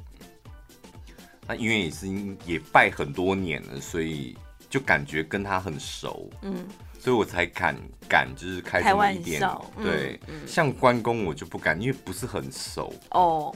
[1.46, 2.06] 那因为也是
[2.44, 4.36] 也拜很多年了，所以
[4.68, 6.66] 就感觉跟他很熟，嗯，
[6.98, 7.76] 所以我才敢
[8.08, 9.40] 敢就是开这么一点，
[9.82, 13.54] 对，像关公我就不敢，因为不是很熟哦。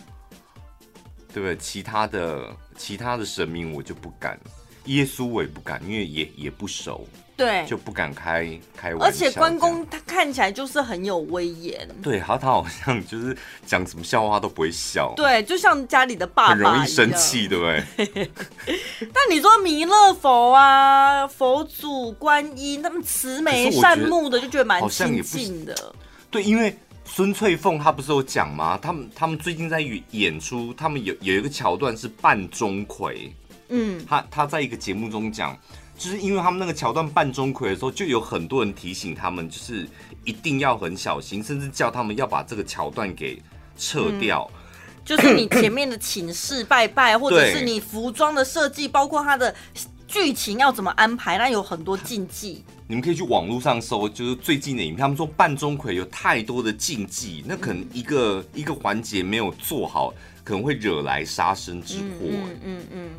[1.30, 1.54] 对不对？
[1.58, 4.40] 其他的其他的神明我就不敢，
[4.86, 7.06] 耶稣我也不敢，因为也也不熟。
[7.38, 9.06] 对，就不敢开开玩笑。
[9.06, 11.88] 而且关公他看起来就是很有威严。
[12.02, 15.14] 对，他他好像就是讲什么笑话都不会笑。
[15.14, 16.54] 对，就像家里的爸爸。
[16.54, 18.28] 很容易生气，对不对？
[19.14, 25.94] 但你说弥勒佛啊、佛祖、观音，他们慈眉善目的，就觉得蛮亲近的。
[26.32, 28.76] 对，因为孙翠凤她不是有讲吗？
[28.82, 33.30] 他们他们最近在演出，他们有有一个桥段是扮钟馗。
[33.68, 35.56] 嗯，他他在一个节目中讲。
[35.98, 39.86] 就是因为他们那个桥段扮钟馗的时候，就有很多人提醒他们，就是
[40.24, 43.42] 一定要很小心，甚至叫他们要把这个桥段给
[43.76, 44.48] 撤掉。
[44.54, 49.52] 嗯、就是你前面的请示拜拜，或者是你服装的设计，包括它的
[50.06, 52.64] 剧情要怎么安排，那有很多禁忌。
[52.86, 62.04] 你们可以去网络上搜，就是最近的影片，他们说扮钟馗有太多的禁忌，那可能一个、嗯、一个环节没有做好，可能会惹来杀身之祸。
[62.22, 62.62] 嗯嗯嗯。
[62.62, 63.10] 嗯嗯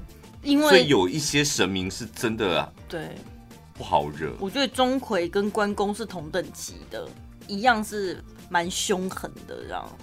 [0.41, 3.15] 因为所以有一些神明是真的啊，对，
[3.73, 4.33] 不好惹。
[4.39, 7.07] 我觉得钟馗跟关公是同等级的，
[7.47, 9.97] 一样是蛮凶狠的，这样。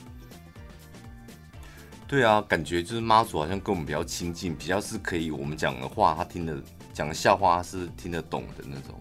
[2.07, 6.57] 对啊，感觉就是妈祖好像跟我们比较亲近，比较是可以我们讲的话，他听得
[6.92, 9.01] 讲的笑话他是听得懂的那种，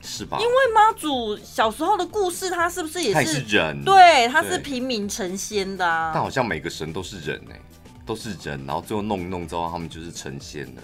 [0.00, 0.38] 是吧？
[0.40, 3.84] 因为妈祖小时候的故事，他是不是也是，是人？
[3.84, 6.10] 对，他是平民成仙的啊。
[6.12, 7.62] 但好像每个神都是人哎、欸。
[8.12, 10.82] 都是人，然后最后弄一弄之后，他们就是成仙了，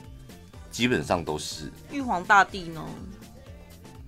[0.71, 1.71] 基本上都是。
[1.93, 2.83] 玉皇大帝呢？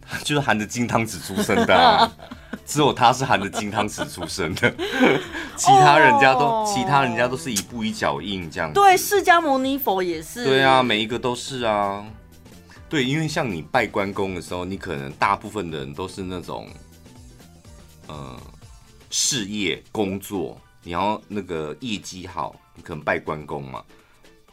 [0.24, 2.10] 就是含着金汤匙出生的，啊，
[2.64, 4.74] 只有他是含着金汤匙出生的，
[5.54, 6.74] 其他人家都，oh.
[6.74, 8.74] 其他人家都是一步一脚印这样子。
[8.74, 10.42] 对，释迦牟尼佛也是。
[10.42, 12.02] 对啊，每一个都是啊。
[12.88, 16.66] 对，因为像你拜关公的时候，你可能大部分的人都是那种，
[18.06, 18.40] 呃，
[19.10, 22.56] 事业工作，你要那个业绩好。
[22.80, 23.84] 可能拜关公嘛，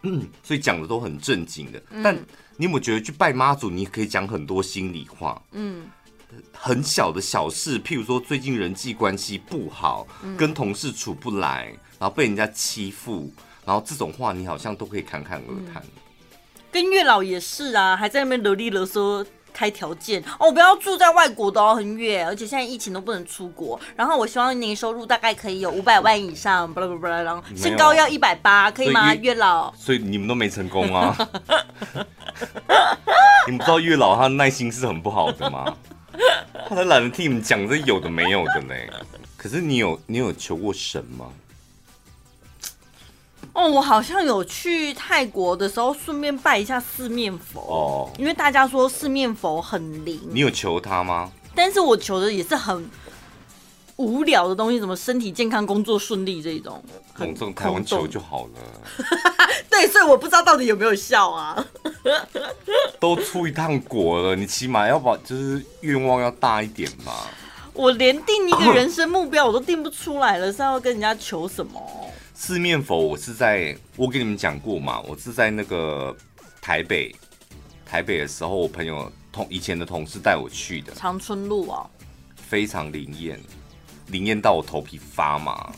[0.04, 1.82] 嗯，所以讲的都很正经的。
[1.92, 2.16] 嗯、但
[2.58, 5.42] 你有没有觉得去拜妈祖，你可以讲很多心里话？
[5.52, 5.90] 嗯，
[6.52, 11.66] 很小的小事，譬如说最近人际关系不好，嗯、跟同事处不来，
[12.00, 13.32] 然后被人家欺负，
[13.66, 15.84] 然后这种话你好像都可以侃侃而谈。
[16.72, 19.26] 跟月老也是啊，还在那边啰里啰嗦。
[19.58, 23.80] 开条件哦，不要住在外国的哦，很远，而且现在疫情都不能出国。
[23.96, 29.15] 然后我希望年收入大概可以有五百万以上，巴拉巴拉，然后身高要一百八，可以吗？
[29.15, 31.17] 月老，所以你们都没成功啊？
[33.48, 35.76] 你们知道月老他的耐心是很不好的吗？
[36.70, 38.88] 他都懒得替你们讲这有的没有的嘞。
[39.36, 41.26] 可是你有你有求过神吗？
[43.58, 50.22] 哦，我好像有去泰国的时候，顺便拜一下四面佛哦，因为大家说四面佛很灵。
[50.30, 51.32] 你有求他吗？
[51.56, 52.88] 但是我求的也是很
[53.96, 56.80] 无聊的东西，什么身体健康、工作顺利这种，
[57.15, 59.06] 很这种台湾求就好了。
[59.72, 61.65] 对，所以我不知道到底有没有效啊。
[63.02, 67.12] 都出一趟国了，你起码要把就是愿望要大一点嘛。
[67.74, 71.82] 我连定一个人生目标我都定不出来了，是要跟人家求什么？
[72.39, 76.15] 四面佛，我是在我跟你们讲过嘛，我是在那个
[76.62, 77.13] 台北，
[77.84, 80.93] 台北的时候，我朋友同以前的同事带我去的。
[80.93, 81.89] 长春路啊，
[82.36, 83.39] 非常灵验，
[84.10, 85.73] 灵验到我头皮发麻，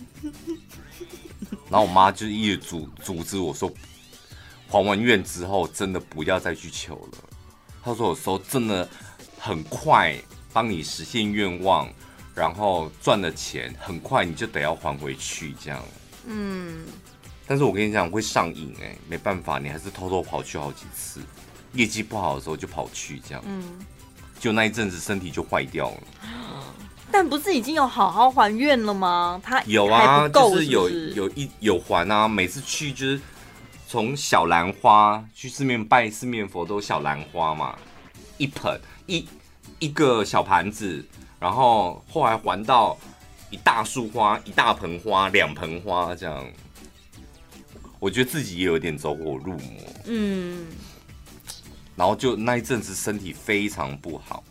[1.71, 3.71] 然后我妈就一直阻阻止我说，
[4.67, 7.17] 还完愿之后真的不要再去求了，
[7.81, 8.87] 她说有时候真的
[9.39, 10.13] 很快
[10.51, 11.89] 帮你实现愿望，
[12.35, 15.81] 然后赚了钱很快你就得要还回去这样。
[16.31, 16.85] 嗯，
[17.47, 21.19] 但是我跟你讲会上瘾哎，没办法，你还是偷偷跑去好几次，
[21.73, 23.63] 业绩不好的时候就跑去这样，嗯，
[24.39, 25.97] 就那一阵子身体就坏掉了。
[27.11, 29.41] 但不是已经有好好还愿了吗？
[29.43, 33.19] 他有啊，就是有有一有还啊，每次去就是
[33.87, 37.75] 从小兰花去四面拜四面佛都有小兰花嘛，
[38.37, 39.27] 一盆一
[39.79, 41.03] 一个小盘子，
[41.39, 42.95] 然后后来还到。
[43.49, 46.47] 一大束花，一大盆花，两盆花，这样，
[47.99, 49.83] 我觉得自己也有点走火入魔。
[50.05, 50.67] 嗯，
[51.95, 54.43] 然后就那一阵子身体非常不好。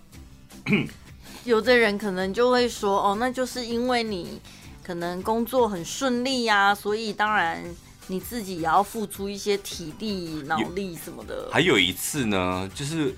[1.44, 4.40] 有的人可能就会说：“哦，那就是因为你
[4.82, 7.64] 可能工作很顺利呀，所以当然
[8.06, 13.14] 你自己也要付出一些体力、脑力什么的。”还有一次呢，就是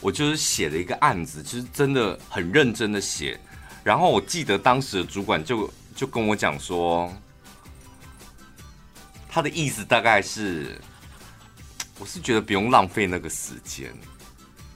[0.00, 3.40] 我就是写了一个案子，就是真的很认真的写。
[3.84, 7.12] 然后我记得当时的主管就就跟我讲说，
[9.28, 10.80] 他的意思大概是，
[11.98, 13.92] 我是觉得不用浪费那个时间，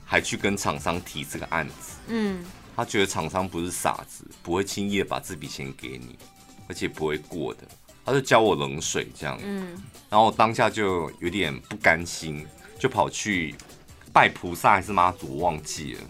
[0.05, 1.97] 还去跟厂商提这个案子。
[2.09, 2.45] 嗯，
[2.75, 6.19] 他觉得厂商不是傻子，不会轻易的把这笔钱给你。
[6.69, 7.61] 而且不会过的。
[8.05, 9.81] 他就浇我冷水这样，嗯，
[10.11, 12.45] 然后我当下就有点不甘心，
[12.77, 13.55] 就跑去
[14.13, 16.01] 拜菩萨还是妈祖，我忘记了，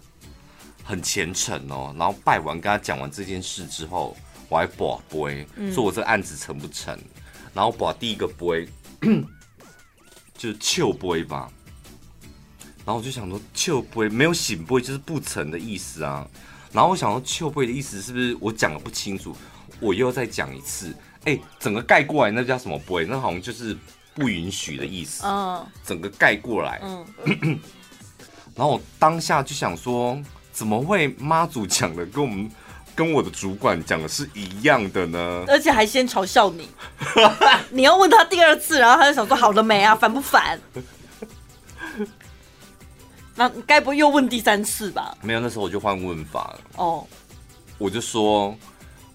[0.86, 1.94] 很虔诚哦。
[1.98, 4.16] 然后拜完跟他讲完这件事之后，
[4.48, 6.98] 我还卜杯，说我这个案子成不成？
[7.52, 8.68] 然后卜第一个杯，
[10.38, 11.50] 就是笑杯吧。
[12.84, 16.24] 然后我就想说，笑杯没有醒杯，就是不成的意思啊。
[16.70, 19.36] 然后我想说，笑杯的意思是不是我讲的不清楚？
[19.80, 20.94] 我又再讲一次。
[21.24, 23.04] 哎、欸，整个盖过来那叫什么杯？
[23.04, 23.76] 那好像就是
[24.14, 25.26] 不允许的意思。
[25.26, 26.80] 嗯，整个盖过来。
[26.84, 27.04] 嗯，
[28.54, 30.22] 然后我当下就想说，
[30.56, 32.50] 怎么会妈祖讲的跟我们
[32.94, 35.44] 跟我的主管讲的是一样的呢？
[35.46, 36.66] 而且还先嘲笑你，
[37.68, 40.58] 你要问他第二次，然后他就想说好了没啊，烦不烦？
[43.36, 45.14] 那该不会又问第三次吧？
[45.20, 46.60] 没有，那时候我就换问法了。
[46.76, 47.06] 哦，
[47.76, 48.56] 我就说。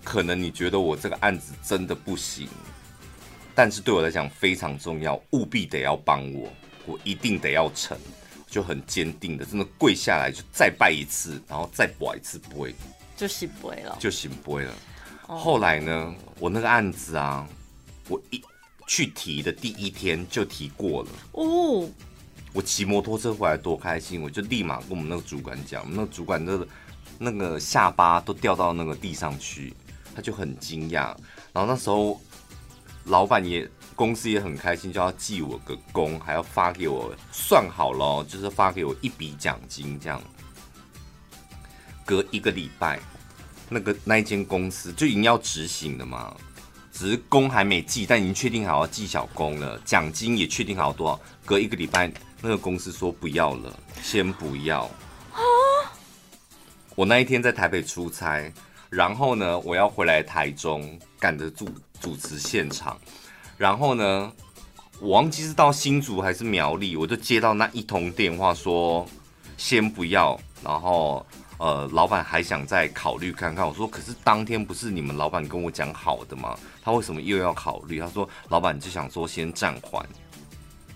[0.04, 2.50] 可能你觉得我这个案子真的不行，
[3.54, 6.52] 但是对我来讲非常重要，务必得要帮我，
[6.88, 7.96] 我一定得要成，
[8.52, 12.76] 就很坚定的，真的跪下来就再拜一次，然后再拜一次杯，
[13.18, 14.74] 就行杯了，就行杯了。
[15.26, 17.48] 后来呢，我那个案子啊，
[18.10, 18.40] 我一
[18.86, 21.90] 去提的第一天就提过了哦。
[22.54, 26.68] 我骑摩托车回来多开心，我就立马跟我们那个主管讲，我们那个主管的
[27.18, 29.74] 那个下巴都掉到那个地上去。
[30.14, 31.16] 他就很惊讶，
[31.54, 32.20] 然后那时候
[33.06, 33.66] 老板也
[34.02, 40.20] 公司也很开心，就要记我个功，还要发给我算好了，就是发给我一笔奖金这样。
[42.04, 43.00] 隔一个礼拜，
[43.70, 46.36] 那个那一间公司就已经要执行了嘛，
[46.92, 51.20] 只是工还没记，但已经确定好要记小工了，奖金也确定好多少。
[51.46, 54.90] 隔一个礼拜，那个公司说不要了，先不要。
[56.96, 58.52] 我那一天在台北出差。
[58.90, 61.70] 然后呢，我要回来台中赶着主
[62.02, 63.00] 主持现场。
[63.62, 64.34] 然后呢，
[65.00, 69.08] 我忘记是到新竹还是苗栗，我就接到那一通电话说
[69.56, 70.36] 先不要。
[70.64, 71.24] 然后
[71.60, 73.68] 呃，老板还想再考虑看看。
[73.68, 76.58] 我说可是当天不是你们老板跟我讲好的吗？
[76.82, 78.00] 他为什么又要考虑？
[78.00, 80.04] 他说老板就想说先暂缓，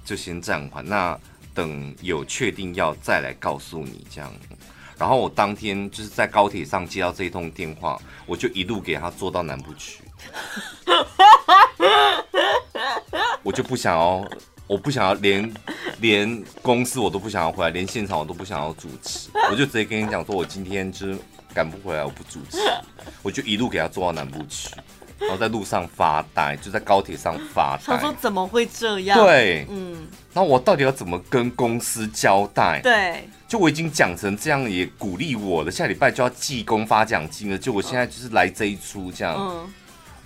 [0.03, 0.83] 就先暂缓。
[0.83, 1.15] 那
[1.53, 4.33] 等有确定要再来告诉你这样。
[4.97, 10.01] 然后我当天就是在高铁上接到这一通电话，我就一路给他坐到南部去。
[13.43, 14.25] 我就不想要，
[14.67, 15.53] 我不想要连
[15.99, 21.17] 连公司我都不想要回来，连现场我都不想要主持，我就直接跟你讲说，我今天就是
[21.53, 22.57] 赶不回来，我不主持，
[23.21, 24.69] 我就一路给他坐到南部去，
[25.19, 27.95] 然后在路上发呆，就在高铁上发呆。
[27.95, 29.23] 他说怎么会这样？
[29.23, 32.81] 对，嗯，那我到底要怎么跟公司交代？
[32.81, 33.29] 对。
[33.47, 35.69] 就我已经讲成这样，也鼓励我了。
[35.69, 37.57] 下礼拜就要记功发奖金了。
[37.57, 39.73] 就我现在就是来这一出这样，嗯、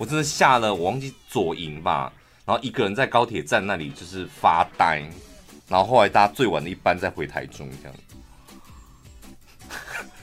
[0.00, 2.10] 我真的下了，我忘记左营吧，
[2.46, 5.06] 然后一个人在高铁站那里就是发呆，
[5.68, 7.88] 然后后来搭最晚的一班再回台中这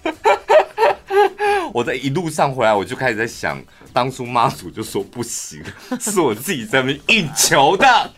[0.03, 0.15] 样。
[1.71, 3.63] 我在一路上回来，我就开始在想，
[3.93, 5.63] 当初妈祖就说不行，
[6.01, 7.86] 是我自己在那边硬求的。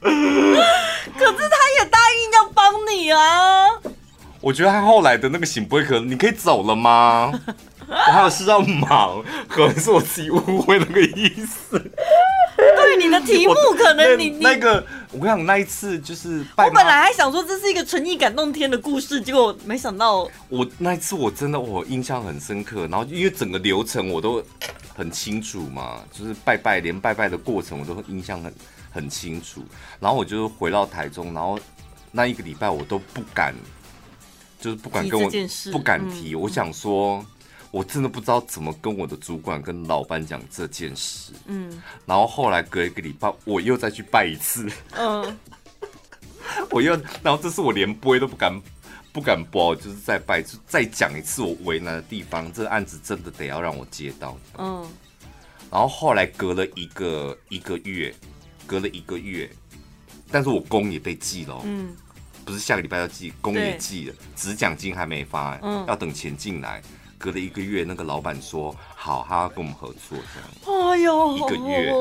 [0.00, 3.66] 可是他也答应要帮你啊。
[4.40, 7.32] 我觉得他后来的那个醒杯，可能你可以走了吗？
[8.06, 11.76] 我还有事要忙，可能是我自己误会那个意思。
[12.56, 24.42] 对你的题目，可能你那，那个，我跟你讲，那一次就是拜，我本来还想说这是一个诚意感动天的故事，结果没想到我那一次我真的我印象很深刻，然后因为整个流程我都
[24.94, 28.54] 很清楚嘛，就是拜拜连拜拜的过程我都印象很
[28.92, 29.64] 很清楚，
[29.98, 31.58] 然后我就回到台中，然后
[32.12, 33.54] 那一个礼拜我都不敢。
[34.62, 35.30] 就是不敢跟我
[35.72, 37.24] 不敢提，嗯、我想说，
[37.70, 41.32] 我真的不知道怎么跟我的主管跟老板讲这件事。
[41.46, 44.68] 嗯，然后后来隔一个礼拜，我又再去拜一次。
[44.92, 45.38] 嗯，
[46.70, 48.60] 我又，然后这次我连播都不敢
[49.12, 52.52] 不敢播，就是再拜，就再讲一次我为难的地方。
[52.52, 54.36] 这个案子真的得要让我接到。
[54.58, 54.86] 嗯，
[55.70, 58.14] 然后后来隔了一个一个月，
[58.66, 59.48] 隔了一个月，
[60.30, 61.60] 但是我工也被记了。
[61.64, 61.96] 嗯。
[62.42, 66.82] 不是下个礼拜要寄，工也寄了，只奖金还没发，嗯，要等钱进来。
[67.20, 70.48] 隔了一个月，那个老板说好，他要跟我们合作这样。
[70.90, 71.92] 哎呦，一个月，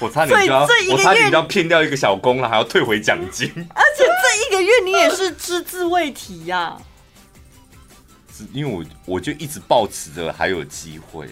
[0.00, 3.46] 我差点就要，我差点就要骗掉一个小工了，还要退回奖金。
[3.74, 6.80] 而且这一个月你也是只字未提呀，啊，
[8.50, 11.28] 因为我我就一直抱持着还有机会，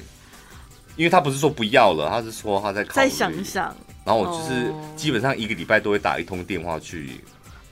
[0.96, 3.74] 因为他不是说不要了，他是说他在考虑，再想一想。
[4.04, 7.20] 然后我就是基本上一个礼拜都会打一通电话去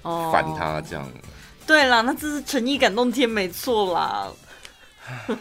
[0.02, 1.06] 烦他这样。
[1.66, 4.28] 对啦，那这是诚意感动天没错啦。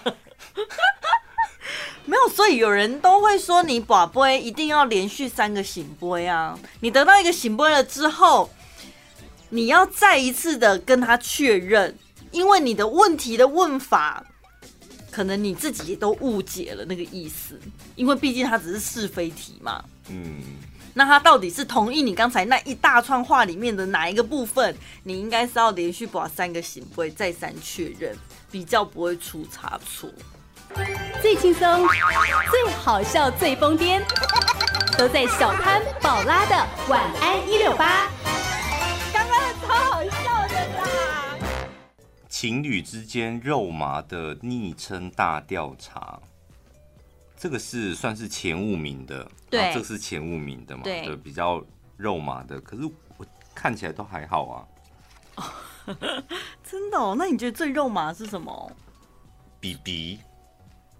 [2.05, 6.57] 没有，所以有人都会说你把杯一定要连续三个醒杯啊！
[6.80, 8.49] 你得到一个醒杯了之后，
[9.49, 11.95] 你要再一次的跟他确认，
[12.32, 14.26] 因为你的问题的问法，
[15.12, 17.60] 可能你自己都误解了那个意思，
[17.95, 19.84] 因为毕竟它只是是非题嘛。
[20.07, 20.41] 嗯，
[20.93, 24.75] 那他到底是同意你刚才那一大串话里面的哪一个部分？
[25.03, 28.15] 你应该是要连续把三个行为，再三确认，
[28.51, 30.09] 比较不会出差错。
[31.21, 31.87] 最轻松、
[32.51, 34.01] 最好笑、最疯癫，
[34.97, 38.07] 都在小潘宝拉的晚安一六八。
[39.11, 41.37] 刚刚超好笑的啦！
[42.29, 46.19] 情侣之间肉麻的昵称大调查，
[47.39, 49.31] 这个是算是前五名的。
[49.49, 50.83] 对，啊、这是前五名的嘛？
[50.83, 51.63] 对，比较
[51.97, 52.59] 肉麻的。
[52.59, 52.83] 可是
[53.17, 53.25] 我
[53.55, 54.67] 看起来都还好啊。
[55.37, 55.43] 哦、
[56.63, 57.15] 真的哦？
[57.17, 58.71] 那你觉得最肉麻是什么？
[59.59, 60.19] 比比。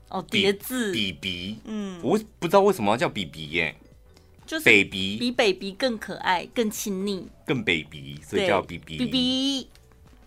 [0.10, 3.76] 哦，叠字比比，嗯，我不知道为什么要叫比比耶，
[4.44, 8.98] 就是 baby 比 baby 更可爱、更亲昵，更 baby，所以叫比比。
[8.98, 9.70] 比比，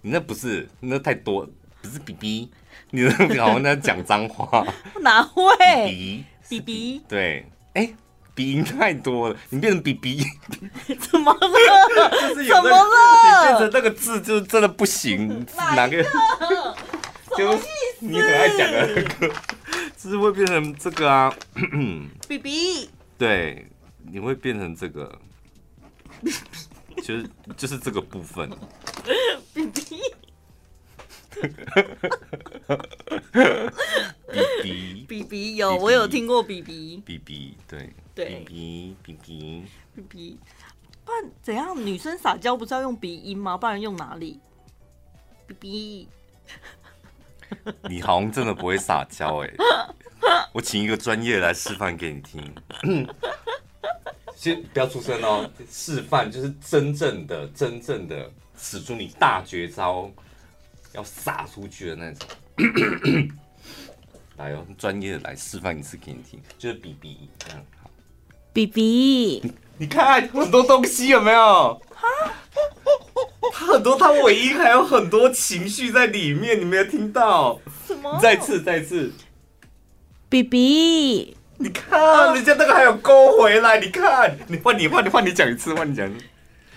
[0.00, 1.50] 你那不是，那太多，
[1.82, 2.50] 不是 B B，，
[2.90, 3.10] 你那
[3.40, 4.64] 好像在讲脏话，
[5.02, 5.44] 哪会？
[5.86, 7.92] 比比比，对，哎，
[8.34, 10.24] 鼻音太多了，你变成 B B，，
[10.98, 12.10] 怎么了？
[12.34, 13.42] 就是怎么了？
[13.42, 15.44] 你变成那个字就真的不行，
[15.76, 16.02] 哪个？
[17.36, 17.58] 就
[18.00, 19.34] 你很爱讲的那个。
[19.96, 21.32] 就是会变成这个啊，
[22.26, 23.64] B B，对，
[24.10, 25.16] 你会变成这个，
[27.04, 28.50] 就是就是这个部分
[29.54, 29.70] ，B
[34.32, 39.64] B，B B，B B 有我有听过 B B，B B 对对，B B B B
[39.94, 40.38] B B，
[41.04, 41.76] 不然怎样？
[41.76, 43.56] 女生撒娇不是要用鼻音吗？
[43.56, 44.40] 不然用哪里
[45.46, 46.08] ？B B。
[47.88, 49.50] 你好像真的不会撒娇哎，
[50.54, 52.42] 我请一个专业来示范给你听。
[54.34, 60.10] 先不要出声哦，示范就是真正的、真正的使出你大绝招，
[60.92, 62.28] 要撒出去的那种。
[64.36, 67.90] 来哦，专业的来示范一次给你听，就是 BB 这样好。
[68.54, 71.80] BB，你看很多东西有没有？
[73.52, 77.60] 他很多，他尾音还有很多情绪在里面，你没有听到？
[77.86, 78.18] 什么？
[78.20, 79.12] 再次，再次
[80.30, 86.24] ，BB，你看，人家那个还有勾回来，你看，你换你换你换你讲一次，换你讲一次。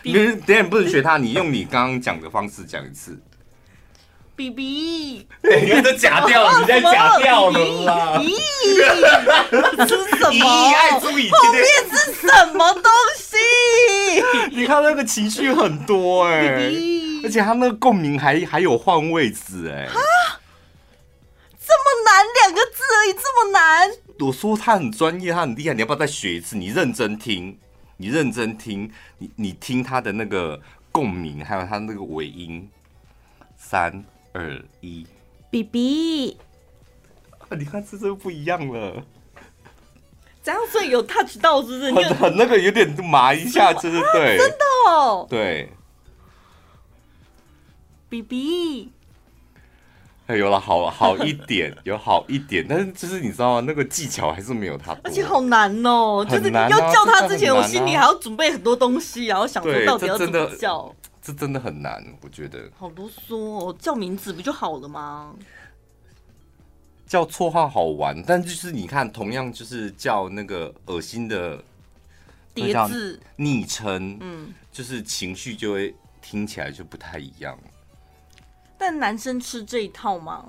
[0.03, 3.18] 你等下你不能学他，你用你刚刚讲的方式讲一次。
[4.36, 8.19] BB，你看这假调，你在假掉了啦。
[8.19, 8.36] 咦，
[9.88, 10.73] 这是什么？
[10.73, 13.38] 爱注意，后面是什么东西？
[14.51, 19.89] 你看那个情绪很多哎、欸，而且他那个共鸣还还有换位置哎、欸，
[21.57, 23.89] 这么难两个字而已，这么难。
[24.19, 26.55] 我说他很专业，他很厉害，你要不要再学一次？
[26.55, 27.57] 你认真听，
[27.97, 30.59] 你认真听，你你听他的那个
[30.91, 32.69] 共鸣，还有他那个尾音。
[33.57, 34.03] 三
[34.36, 35.07] 二一
[35.49, 36.38] ，BB，
[37.57, 39.01] 你看这就不一样了。
[40.43, 41.91] 这样所以有 touch 到，是不是？
[41.93, 44.57] 很很那个，有点麻一下，就是对， 真的
[44.89, 45.71] 哦，对。
[48.09, 48.91] B B，
[50.27, 53.63] 哎，有了，好好一点， 有好一点，但是就是你知道吗？
[53.65, 60.93] 那个技巧还是没有他，而且好难哦，就是要叫他之前，我心里还要准备很多东西，然后想说到底要怎么叫，
[61.26, 62.69] 这真的很难，我觉得。
[62.78, 65.34] 好啰嗦哦，叫名字不就好了吗？
[67.07, 71.63] 叫绰号好玩，但就是你看，同样就是叫那个恶心的
[72.53, 77.57] 叠字昵称，嗯，就是情绪就会听起来就不太一样。
[78.78, 80.45] 但男生吃这一套吗？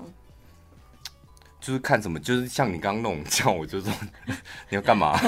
[1.59, 3.91] 就是看什么，就是像你刚刚那种叫，我就说
[4.69, 5.19] 你要干嘛？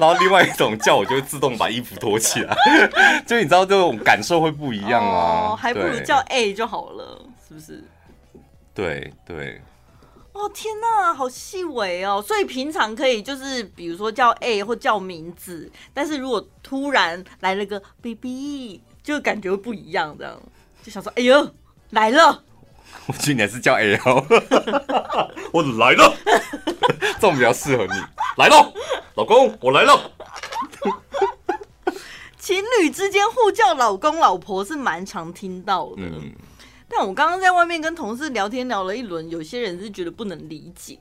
[0.00, 2.56] 然后另外一种叫，我就会自动把衣服脱起来，
[3.26, 7.84] 就你知道这种感受会不一样啊，哦、还不如叫 A 就好了，是不是？
[8.72, 9.62] 对对，
[10.32, 12.20] 哦天哪，好细微哦！
[12.26, 20.36] 所以平常可以就是比如说叫 A 或叫名字，但是如果突然来了个 BB，就感觉会不一样，这样
[20.82, 21.54] 就想说哎呦
[21.90, 22.42] 来了。
[23.06, 24.24] 我觉得你还是叫 A L，，
[25.52, 26.14] 我来了，
[27.14, 27.92] 这种比较适合你。
[28.36, 28.72] 来了，
[29.14, 30.10] 老公，我来了。
[32.38, 36.02] 情侣之间互叫老公老婆是蛮常听到的。
[36.02, 36.32] 嗯
[36.86, 40.96] 但我刚刚在外面跟同事聊天聊了一轮，有些人是觉得不能理解。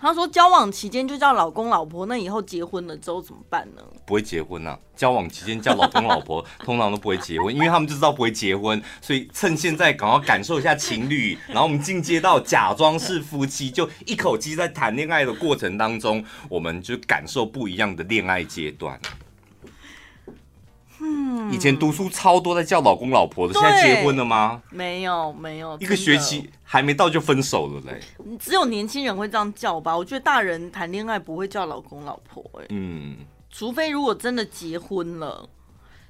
[0.00, 3.82] 他说交往期间就叫老公老婆，那以后结婚了之后怎么办呢？
[4.06, 4.78] 不会结婚啊！
[4.96, 18.98] 交往期间叫老公老婆， 通常都不会结婚，因为他们就知道不会结婚，所以趁现在赶快感受一下情侣， 然后我们进阶到假装是夫妻，就一口气在谈恋爱的过程当中，我们就感受不一样的恋爱阶段。
[21.00, 24.62] 嗯，以前读书超多在叫老公老婆的，现在结婚了吗？
[24.70, 28.00] 没有，没有，一个学期还没到就分手了嘞。
[28.38, 29.96] 只有年轻人会这样叫吧？
[29.96, 33.16] 我觉得大人谈恋爱不会叫老公老婆，哎，嗯，
[33.50, 35.48] 除非如果真的结婚了，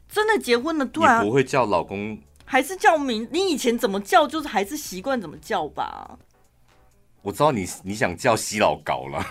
[0.09, 3.29] 真的结婚了，对啊，不会叫老公，还是叫名？
[3.31, 6.19] 你以前怎么叫，就是还是习惯怎么叫吧？
[7.21, 9.27] 我知道你你想叫洗老高了，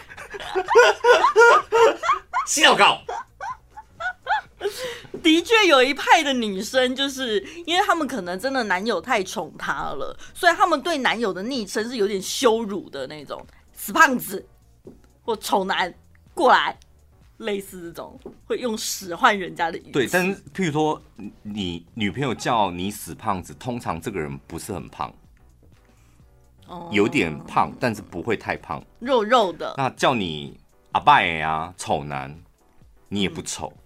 [2.45, 2.99] 洗老高。
[5.21, 14.43] 的确有一派的女生，就是因为他们可能真的男友太宠她了，所以他们对男友的昵称是有点羞辱的那种，死胖子
[15.23, 15.93] 或丑男
[16.33, 16.75] 过来，
[17.37, 19.91] 类似这种会用使唤人家的语气。
[19.91, 20.99] 对，但是譬如说
[21.43, 25.13] 你女朋友叫你死胖子，通常这个人不是很胖，
[26.65, 29.75] 哦，有点胖，但是不会太胖，肉肉的。
[29.77, 30.59] 那叫你
[30.93, 32.35] 阿伯呀，丑男，
[33.07, 33.71] 你也不丑。
[33.71, 33.83] 嗯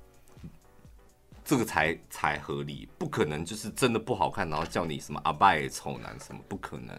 [1.52, 6.98] 这个才才合理，不可能就是真的不好看，然后叫你什么阿拜丑男什么，不可能。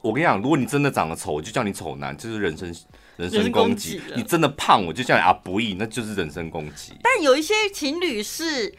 [0.00, 2.74] 我跟你讲，如果你真的长得丑，我就叫你丑男，就是人身
[3.18, 4.00] 人身攻击。
[4.16, 6.94] 你真的胖，我就叫你阿不易，那就是人身攻击。
[7.02, 8.74] 但有一些情侣是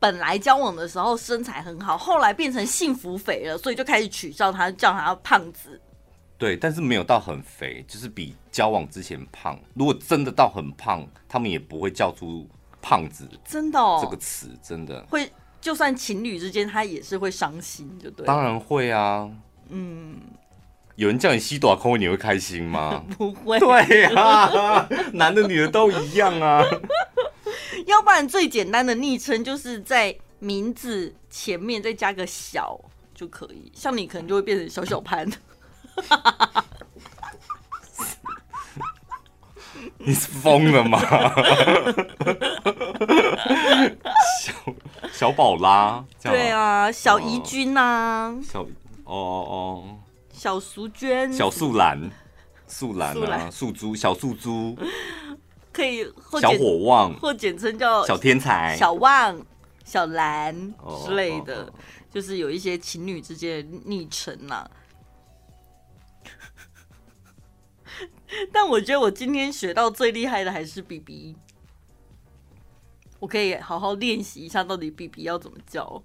[0.00, 5.80] 本来交往的时候身材很好，后来变成幸福肥了，所以就开始取笑他，叫他胖子。
[6.36, 9.56] 对，但是没有到很肥，就是比交往之前胖。
[9.74, 12.48] 如果真的到很胖，他们也不会叫出。
[12.84, 18.26] 胖子真的哦，这个词真的会，就算情侣之间，他也是会伤心，就对。
[18.26, 19.30] 当然会啊，
[19.70, 20.20] 嗯，
[20.96, 23.02] 有人叫你西多空，你会开心吗？
[23.16, 23.58] 不会。
[23.58, 26.62] 对呀， 男的女的都一样啊。
[27.86, 32.78] 要不然最简单的昵称就是在名字前面再加个小
[33.14, 35.26] 就可以，像你可能就会变成小小潘。
[39.98, 41.00] 你是疯了吗？
[45.14, 48.66] 小小宝拉，对啊，小怡君呐、啊，小哦
[49.04, 49.84] 哦哦，
[50.32, 52.10] 小淑娟，小素兰，
[52.66, 54.76] 素兰啊，素珠，小素珠，
[55.72, 56.04] 可以，
[56.40, 59.40] 小火旺，或简称叫小天才，小旺，
[59.84, 60.52] 小兰
[61.06, 61.72] 之类的，
[62.12, 64.68] 就是有一些情侣之间的昵称呐。
[68.52, 71.36] 但我觉得我今天学到最厉害的还是 BB，
[73.24, 76.02] 我可以好好练习一下到底 BB 要怎么叫。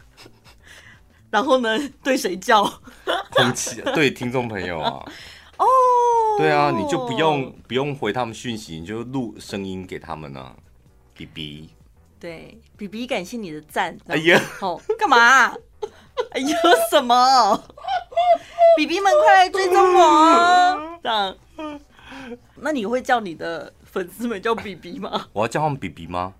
[1.30, 2.64] 然后呢，对谁叫？
[3.32, 5.04] 空气 对听众朋友啊。
[5.58, 5.66] 哦，
[6.38, 10.56] 对啊，你就不用不用回他们讯息，你就录声音给他们呢、啊。
[11.14, 11.68] BB，
[12.18, 13.94] 对，BB，感谢你的赞。
[14.06, 15.48] 哎呀，哦，干嘛？
[16.30, 16.56] 哎呀，
[16.90, 17.62] 什么
[18.78, 20.98] ？？B B 们快来追踪我哦！
[21.02, 21.36] 这样，
[22.56, 25.26] 那你会叫你的粉丝们叫 BB 吗？
[25.32, 26.34] 我要叫他们 BB 吗？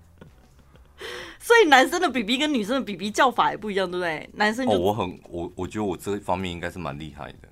[1.38, 4.28] 所以男生的 BB 跟女生的 BB 叫法也不一样，对不对？
[4.34, 7.48] 男生哦，我很我我觉得我这方面应该是蛮厉害的。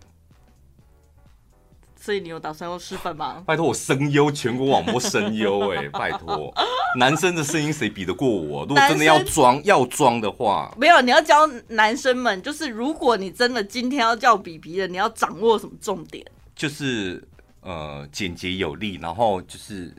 [2.03, 3.43] 所以你有打算要示范吗？
[3.47, 6.51] 拜托我声优全国网播声优哎， 拜托，
[6.99, 8.63] 男生的声音谁比得过我？
[8.65, 16.25] 如果真的要装要装的话，没有，你要教男生们，就是如果你真的今天要叫比比的，你要掌握什么重点？
[16.55, 17.23] 就是
[17.61, 19.95] 呃简洁有力，然后就是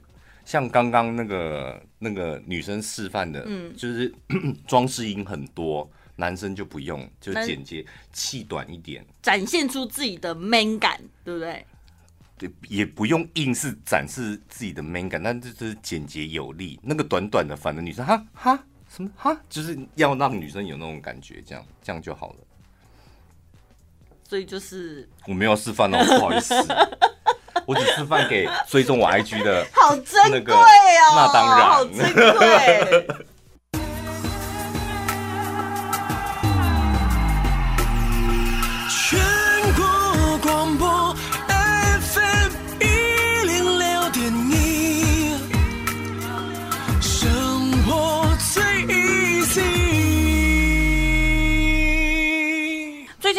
[0.45, 4.13] 像刚刚那个那个女生示范的，嗯，就是
[4.67, 11.65] 装饰音很多，男生就不用，就简洁，气短一点，展现出自己的 man 感，对不对？
[12.67, 16.79] 也不用硬是展示自己的 man 感，但就是简洁有力。
[16.81, 22.37] 那个短短的，反正女生哈哈什么哈，就是要让女生有那种感觉，这样这样就好了。
[24.27, 26.55] 所以就是我没有示范哦，不好意思，
[27.65, 33.07] 我只示范给追踪我 IG 的， 好珍贵哦，那当然，好珍贵。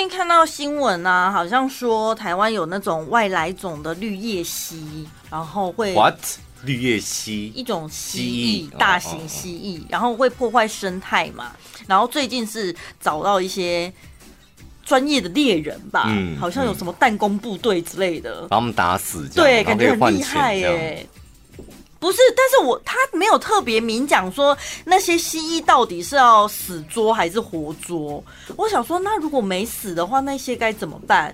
[0.08, 6.18] 看到新闻啊，好像说台湾有那种外来种的绿叶蜥，然后会 what
[6.64, 7.52] 绿叶蜥？
[7.54, 11.52] 一种蜥蜴，大型蜥蜴，然后会破坏生态嘛。
[11.86, 13.92] 然后最近是找到一些
[14.84, 21.06] 专业的猎人吧，嗯好像有什么弹弓部队之类的，把他们打死对，感觉很厉害耶。
[22.02, 28.22] 不是，但是我他没有特别明讲说那些蜥蜴到底是要死捉还是活捉。
[28.56, 31.32] 我想说，那如果没死的话，那些该怎么办？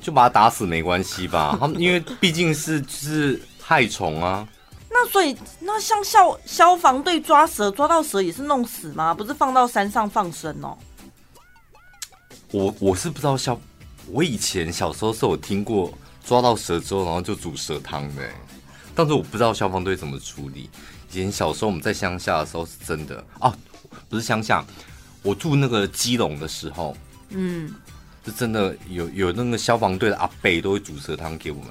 [0.00, 1.56] 就把他打死没关系吧？
[1.60, 4.48] 他们因为毕竟是就是害虫啊。
[4.90, 9.14] 那所以，那像消消防队抓蛇，抓到蛇也是弄死吗？
[9.14, 10.76] 不是放到山上放生哦？
[12.50, 13.56] 我我是不知道消，
[14.08, 15.90] 我以前小时候是有听过
[16.26, 18.34] 抓到蛇之后，然后就煮蛇汤的、欸，
[18.94, 20.68] 但是我不知道消防队怎么处理。
[21.10, 23.22] 以前小时候我们在乡下的时候是真的。
[23.38, 23.54] 啊，
[24.08, 24.64] 不是乡下，
[25.22, 26.96] 我住那个基隆的时候，
[27.30, 27.70] 嗯，
[28.24, 31.68] 是真的有有那个消防队的阿伯都会煮蛇汤给我们，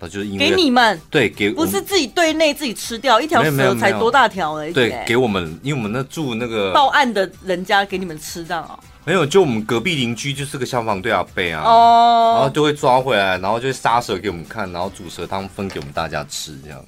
[0.00, 1.00] 那就是因为给你们？
[1.10, 8.78] 对给不是自己队内自己吃掉一条蛇才多大条而已、对给我们，因为我们那住那个报案的人家给你们吃这样哦。
[9.04, 16.84] 没有，就我们隔壁邻居就是个消防队阿伯啊，然后哦，就会抓回来，然后就会杀蛇给我们看，然后煮蛇汤分给我们大家吃，这样。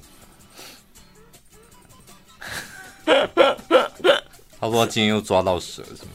[4.59, 6.11] 他说今天又抓到蛇什么？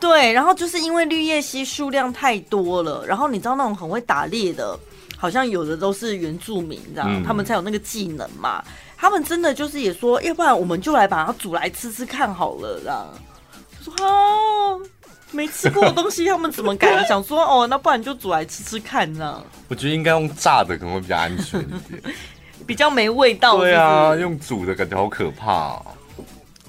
[0.00, 4.76] 对，然后就是因为绿叶蜥数量太多了，然后你知道那种很会打猎的，
[5.16, 8.64] 好像有的都是原住民，这样、嗯他们才有那个技能嘛。
[8.96, 13.06] 他们真的就是也说，要不然我们就来把它煮来吃吃看好了，这样。
[13.90, 14.76] 就说啊，
[15.32, 17.04] 没吃过的东西，他们怎么敢？
[17.08, 22.02] 想说哦，那不然就煮来吃吃看，这样我觉得应该用炸的可能会比较安全一点。
[22.66, 23.58] 比较没味道。
[23.58, 25.86] 对啊，用煮的感觉好可怕哦。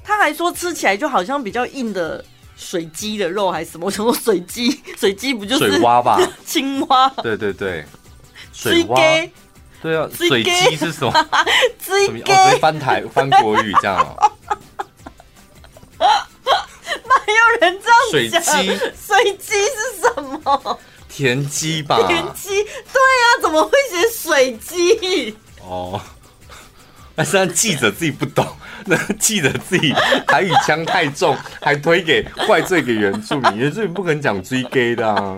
[0.03, 2.23] 他还说吃起来就好像比较硬的
[2.55, 3.85] 水鸡的肉还是什么？
[3.85, 6.19] 我想说水鸡， 水鸡不就是水蛙吧？
[6.43, 7.07] 青蛙？
[7.21, 7.85] 对对对，
[8.51, 8.95] 水蛙。
[8.99, 9.31] 鸡
[9.81, 11.11] 对啊，水水鸡鸡是什么？
[11.79, 12.31] 水鸡？
[12.31, 14.31] 哦，直接翻台翻国语这样哦。
[17.31, 20.79] 哪有人这样水讲鸡水鸡是什么？
[21.07, 21.97] 田鸡吧？
[22.07, 22.63] 田鸡？
[22.63, 25.35] 对啊，怎么会写水鸡？
[25.61, 25.99] 哦，
[27.15, 28.45] 那是他记者自己不懂，
[28.85, 29.93] 那记者自己
[30.27, 35.37] 台语腔太重，还推给怪罪给原住民，原住民不可能讲追 gay 的啊。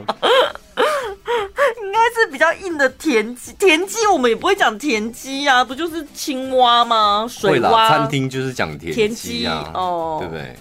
[1.81, 3.53] 应该是比较硬的田鸡。
[3.53, 7.27] 田鸡我们也不会讲田鸡啊，不就是青蛙吗？
[7.29, 7.89] 水蛙。
[7.89, 10.55] 餐厅就是讲田田鸡啊，鸡哦对不对？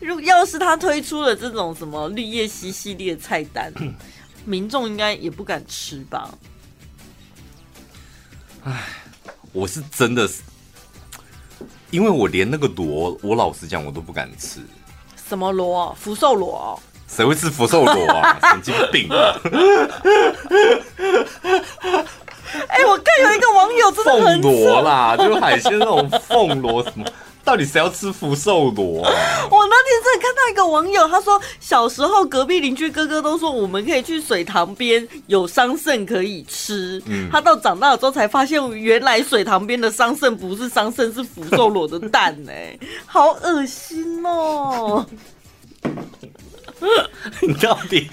[0.00, 3.72] 如要是他推出了这种什么绿叶西系列菜单，
[4.44, 6.30] 民众应该也不敢吃吧？
[8.64, 8.82] 哎
[9.52, 10.42] 我是真的是，
[11.90, 14.60] 因为我连那个螺，我老实讲，我都不敢吃。
[15.28, 15.96] 什么螺、啊？
[15.98, 16.78] 福寿螺、哦？
[17.08, 18.38] 谁会吃福寿螺啊？
[18.52, 19.40] 神经病啊！
[22.68, 27.06] 哎、我看有一个网友真的很凤螺，啦，就是海鲜那种凤螺什么，
[27.46, 29.10] 到底谁要吃福寿螺啊？
[29.48, 42.76] 我那天真的看到一个网友，他说小时候隔壁邻居哥哥都说我们可以去水塘边有桑葚可以吃，嗯他到长大了之后才发现原来水塘边的桑葚不是桑葚，是福寿螺的蛋哎、
[43.06, 45.06] 好恶心哦！
[47.42, 48.08] 你到底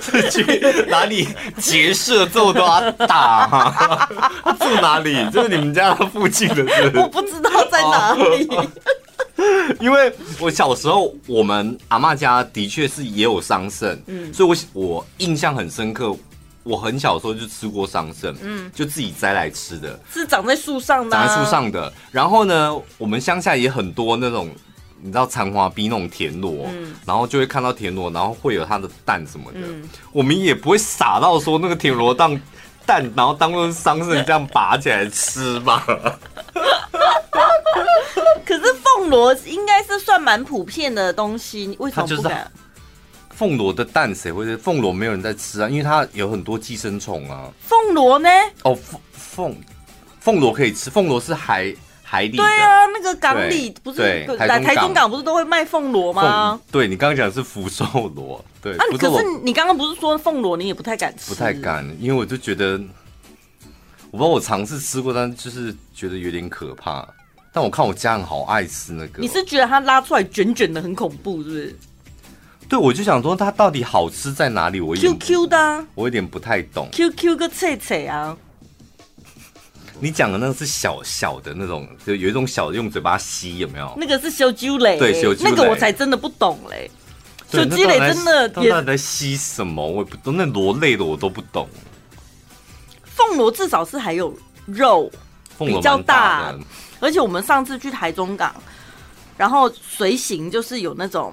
[0.00, 4.08] 是去哪里结社这么多阿大啊？
[4.44, 5.28] 他 住哪里？
[5.30, 6.98] 就是你们家附近的是不是？
[7.00, 8.48] 我不知道在哪里。
[9.80, 16.14] 因为我小时候，我们阿妈家的确是也有桑葚，嗯，所以我我印象很深刻。
[16.64, 21.92] 我很小的时候就吃过桑葚，嗯，就自己摘来吃的，是长在树上的、啊，长在树上的。
[22.12, 24.48] 然后呢，我们乡下也很多那种。
[25.04, 29.58] 你知道残花逼那种田螺，嗯、然后就会看到田螺，然后会有它的蛋什么的。
[29.60, 29.82] 嗯、
[30.12, 32.40] 我们也不会傻到说那个田螺当
[32.86, 35.84] 蛋，然后当做桑葚这样拔起来吃吧。
[38.46, 42.48] 可是凤螺应该是算蛮普遍的东西，为什么不敢？
[43.30, 44.56] 凤螺的蛋谁会吃？
[44.56, 47.50] 凤螺没有人在吃啊，因为它有很多寄生虫啊。
[47.60, 48.28] 凤螺呢？
[48.62, 48.78] 哦，
[49.12, 49.56] 凤
[50.20, 51.74] 凤螺可以吃，凤螺是海。
[52.12, 54.02] 海里对啊，那个港里不是
[54.36, 56.60] 来台中港不是都会卖凤螺吗？
[56.70, 58.76] 对，你刚刚讲的是福寿螺，对。
[58.76, 61.30] 啊，可是你刚刚不是说凤螺你也不太敢吃？
[61.30, 62.72] 不太敢，因为我就觉得，
[64.10, 67.08] 我不知道我尝试吃过，但就是觉得有点可怕。
[67.50, 71.76] 但我看我家人好爱吃那个，你是觉得它拉出来卷卷的很恐怖，是不是？
[72.68, 74.82] 对，我就想说它到底好吃在哪里？
[74.82, 76.90] 我 Q Q 的、啊，我有点不太懂。
[76.92, 78.36] Q Q 个脆脆啊。
[80.02, 83.94] 你讲的那个是小小的那种，就有一种小的用嘴巴吸，有没有？
[83.96, 86.90] 那个是小猪蕾，对，小猪蕾，那个我才真的不懂嘞。
[87.48, 89.86] 小猪蕾真的也到底在吸什么？
[89.86, 91.68] 我也不懂，那螺类的我都不懂。
[93.04, 94.36] 凤螺至少是还有
[94.66, 95.08] 肉，
[95.56, 96.52] 比较大，
[96.98, 98.52] 而且我们上次去台中港，
[99.36, 101.32] 然后随行就是有那种。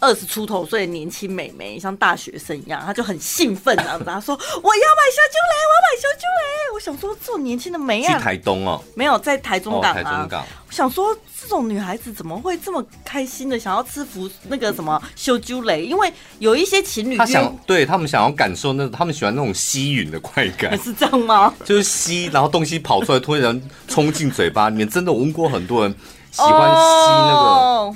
[0.00, 10.00] 二十出头岁的年轻美眉，像大学生一样，她就很兴奋啊，然后说：“我要买小猪雷，我要买小猪雷。”我想说，这种年轻的美啊，去台东哦，没有在台中港啊。
[10.00, 10.46] 哦、台中港。
[10.66, 15.84] 我想说，这种女孩子怎么会这么开心的想要吃福那个什么小猪雷？
[15.84, 21.52] 因为有一些情侣，他想对他们想要感受那，他们喜欢那种吸吮的快感， 是这样吗？
[21.64, 24.88] 就是吸，然后东西跑出来，突然冲进嘴巴里面。
[24.88, 25.94] 真的，我问过很多人。
[26.30, 27.94] 喜欢吸那个，oh,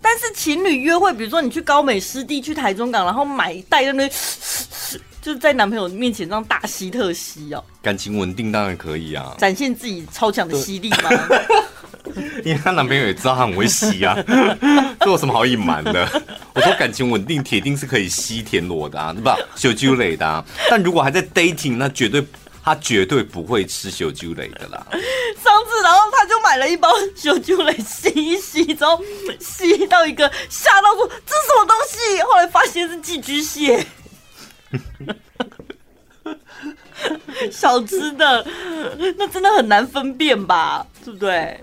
[0.00, 4.08] 但是情侣约会，比如说你去高美湿地、去台中港，然后买一袋在那，
[5.20, 7.62] 就是在男朋友面前这样大吸特吸哦。
[7.82, 11.10] 感情稳定当然可以啊，展现自己超强的吸力嘛。
[12.44, 14.16] 因为她男朋友也知道她很会吸啊，
[15.00, 16.06] 这有什么好隐瞒的？
[16.54, 20.44] 我说感情稳定，铁定是可以吸田螺的啊，不，小猪蕾的啊。
[20.70, 22.24] 但如果还在 dating，那绝对。
[22.66, 24.86] 他绝对不会吃小猪蕾的啦。
[26.54, 29.02] 买了一包小酒来，吸一吸然后，
[29.40, 33.84] 吸到一个吓到说：“这是什么东西？”后来发现是寄居蟹，
[37.50, 38.46] 小只的，
[39.18, 40.86] 那真的很难分辨吧？
[41.04, 41.58] 对不对？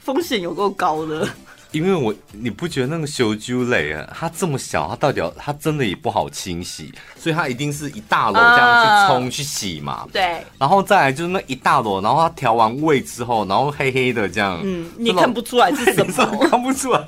[0.00, 1.28] 风险有够高的。
[1.72, 10.06] 因为我你不觉得那个修猪蕾啊，它这么小，它到底要它真的也不好清洗，所以它一定是一大篓这样去冲、uh, 去洗嘛。
[10.12, 16.12] 对，然后再来就是那一大篓，然后它调完味之后，然后黑黑的这样，嗯，你看不出来是什么，
[16.48, 17.02] 看不出来。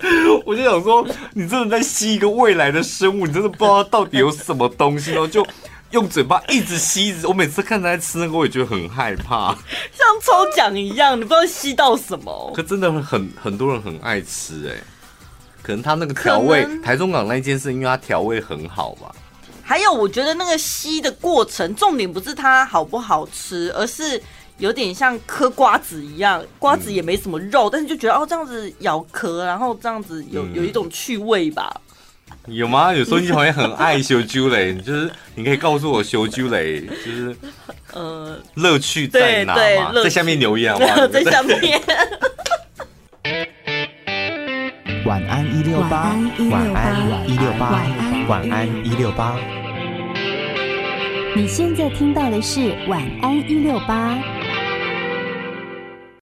[0.44, 5.46] 我就想说，你真的在吸一个未来的生物，你真的不知道到底有什么东西哦，就。
[5.94, 9.56] 用嘴巴一直吸，我每次看他在吃那个，我也觉得很害怕，
[9.92, 12.52] 像抽奖一样，你不知道吸到什么。
[12.52, 14.74] 可真的很很多人很爱吃哎，
[15.62, 19.14] 可能他那个调味，台中港那件事，因为他调味很好吧。
[19.62, 24.20] 还有，我觉得那个吸的过程，重点不是它好不好吃，而是
[24.58, 31.80] 有点像嗑瓜子一样，瓜子也没什么肉，嗯、但是就觉得哦，这样子咬壳，然后这样子有有一种趣味吧。
[32.46, 32.92] 有吗？
[32.94, 37.36] 有收音机旁边很爱小猪蕾，就是你可以告诉我小猪蕾就是
[37.92, 39.92] 呃乐趣在哪吗？
[40.02, 41.08] 在下面留言好吗？
[41.08, 41.80] 在下面。
[45.06, 46.16] 晚安一六八，
[46.50, 47.82] 晚安一六八，
[48.28, 49.36] 晚安一六八。
[51.36, 54.18] 你现在听到的是晚安一六八。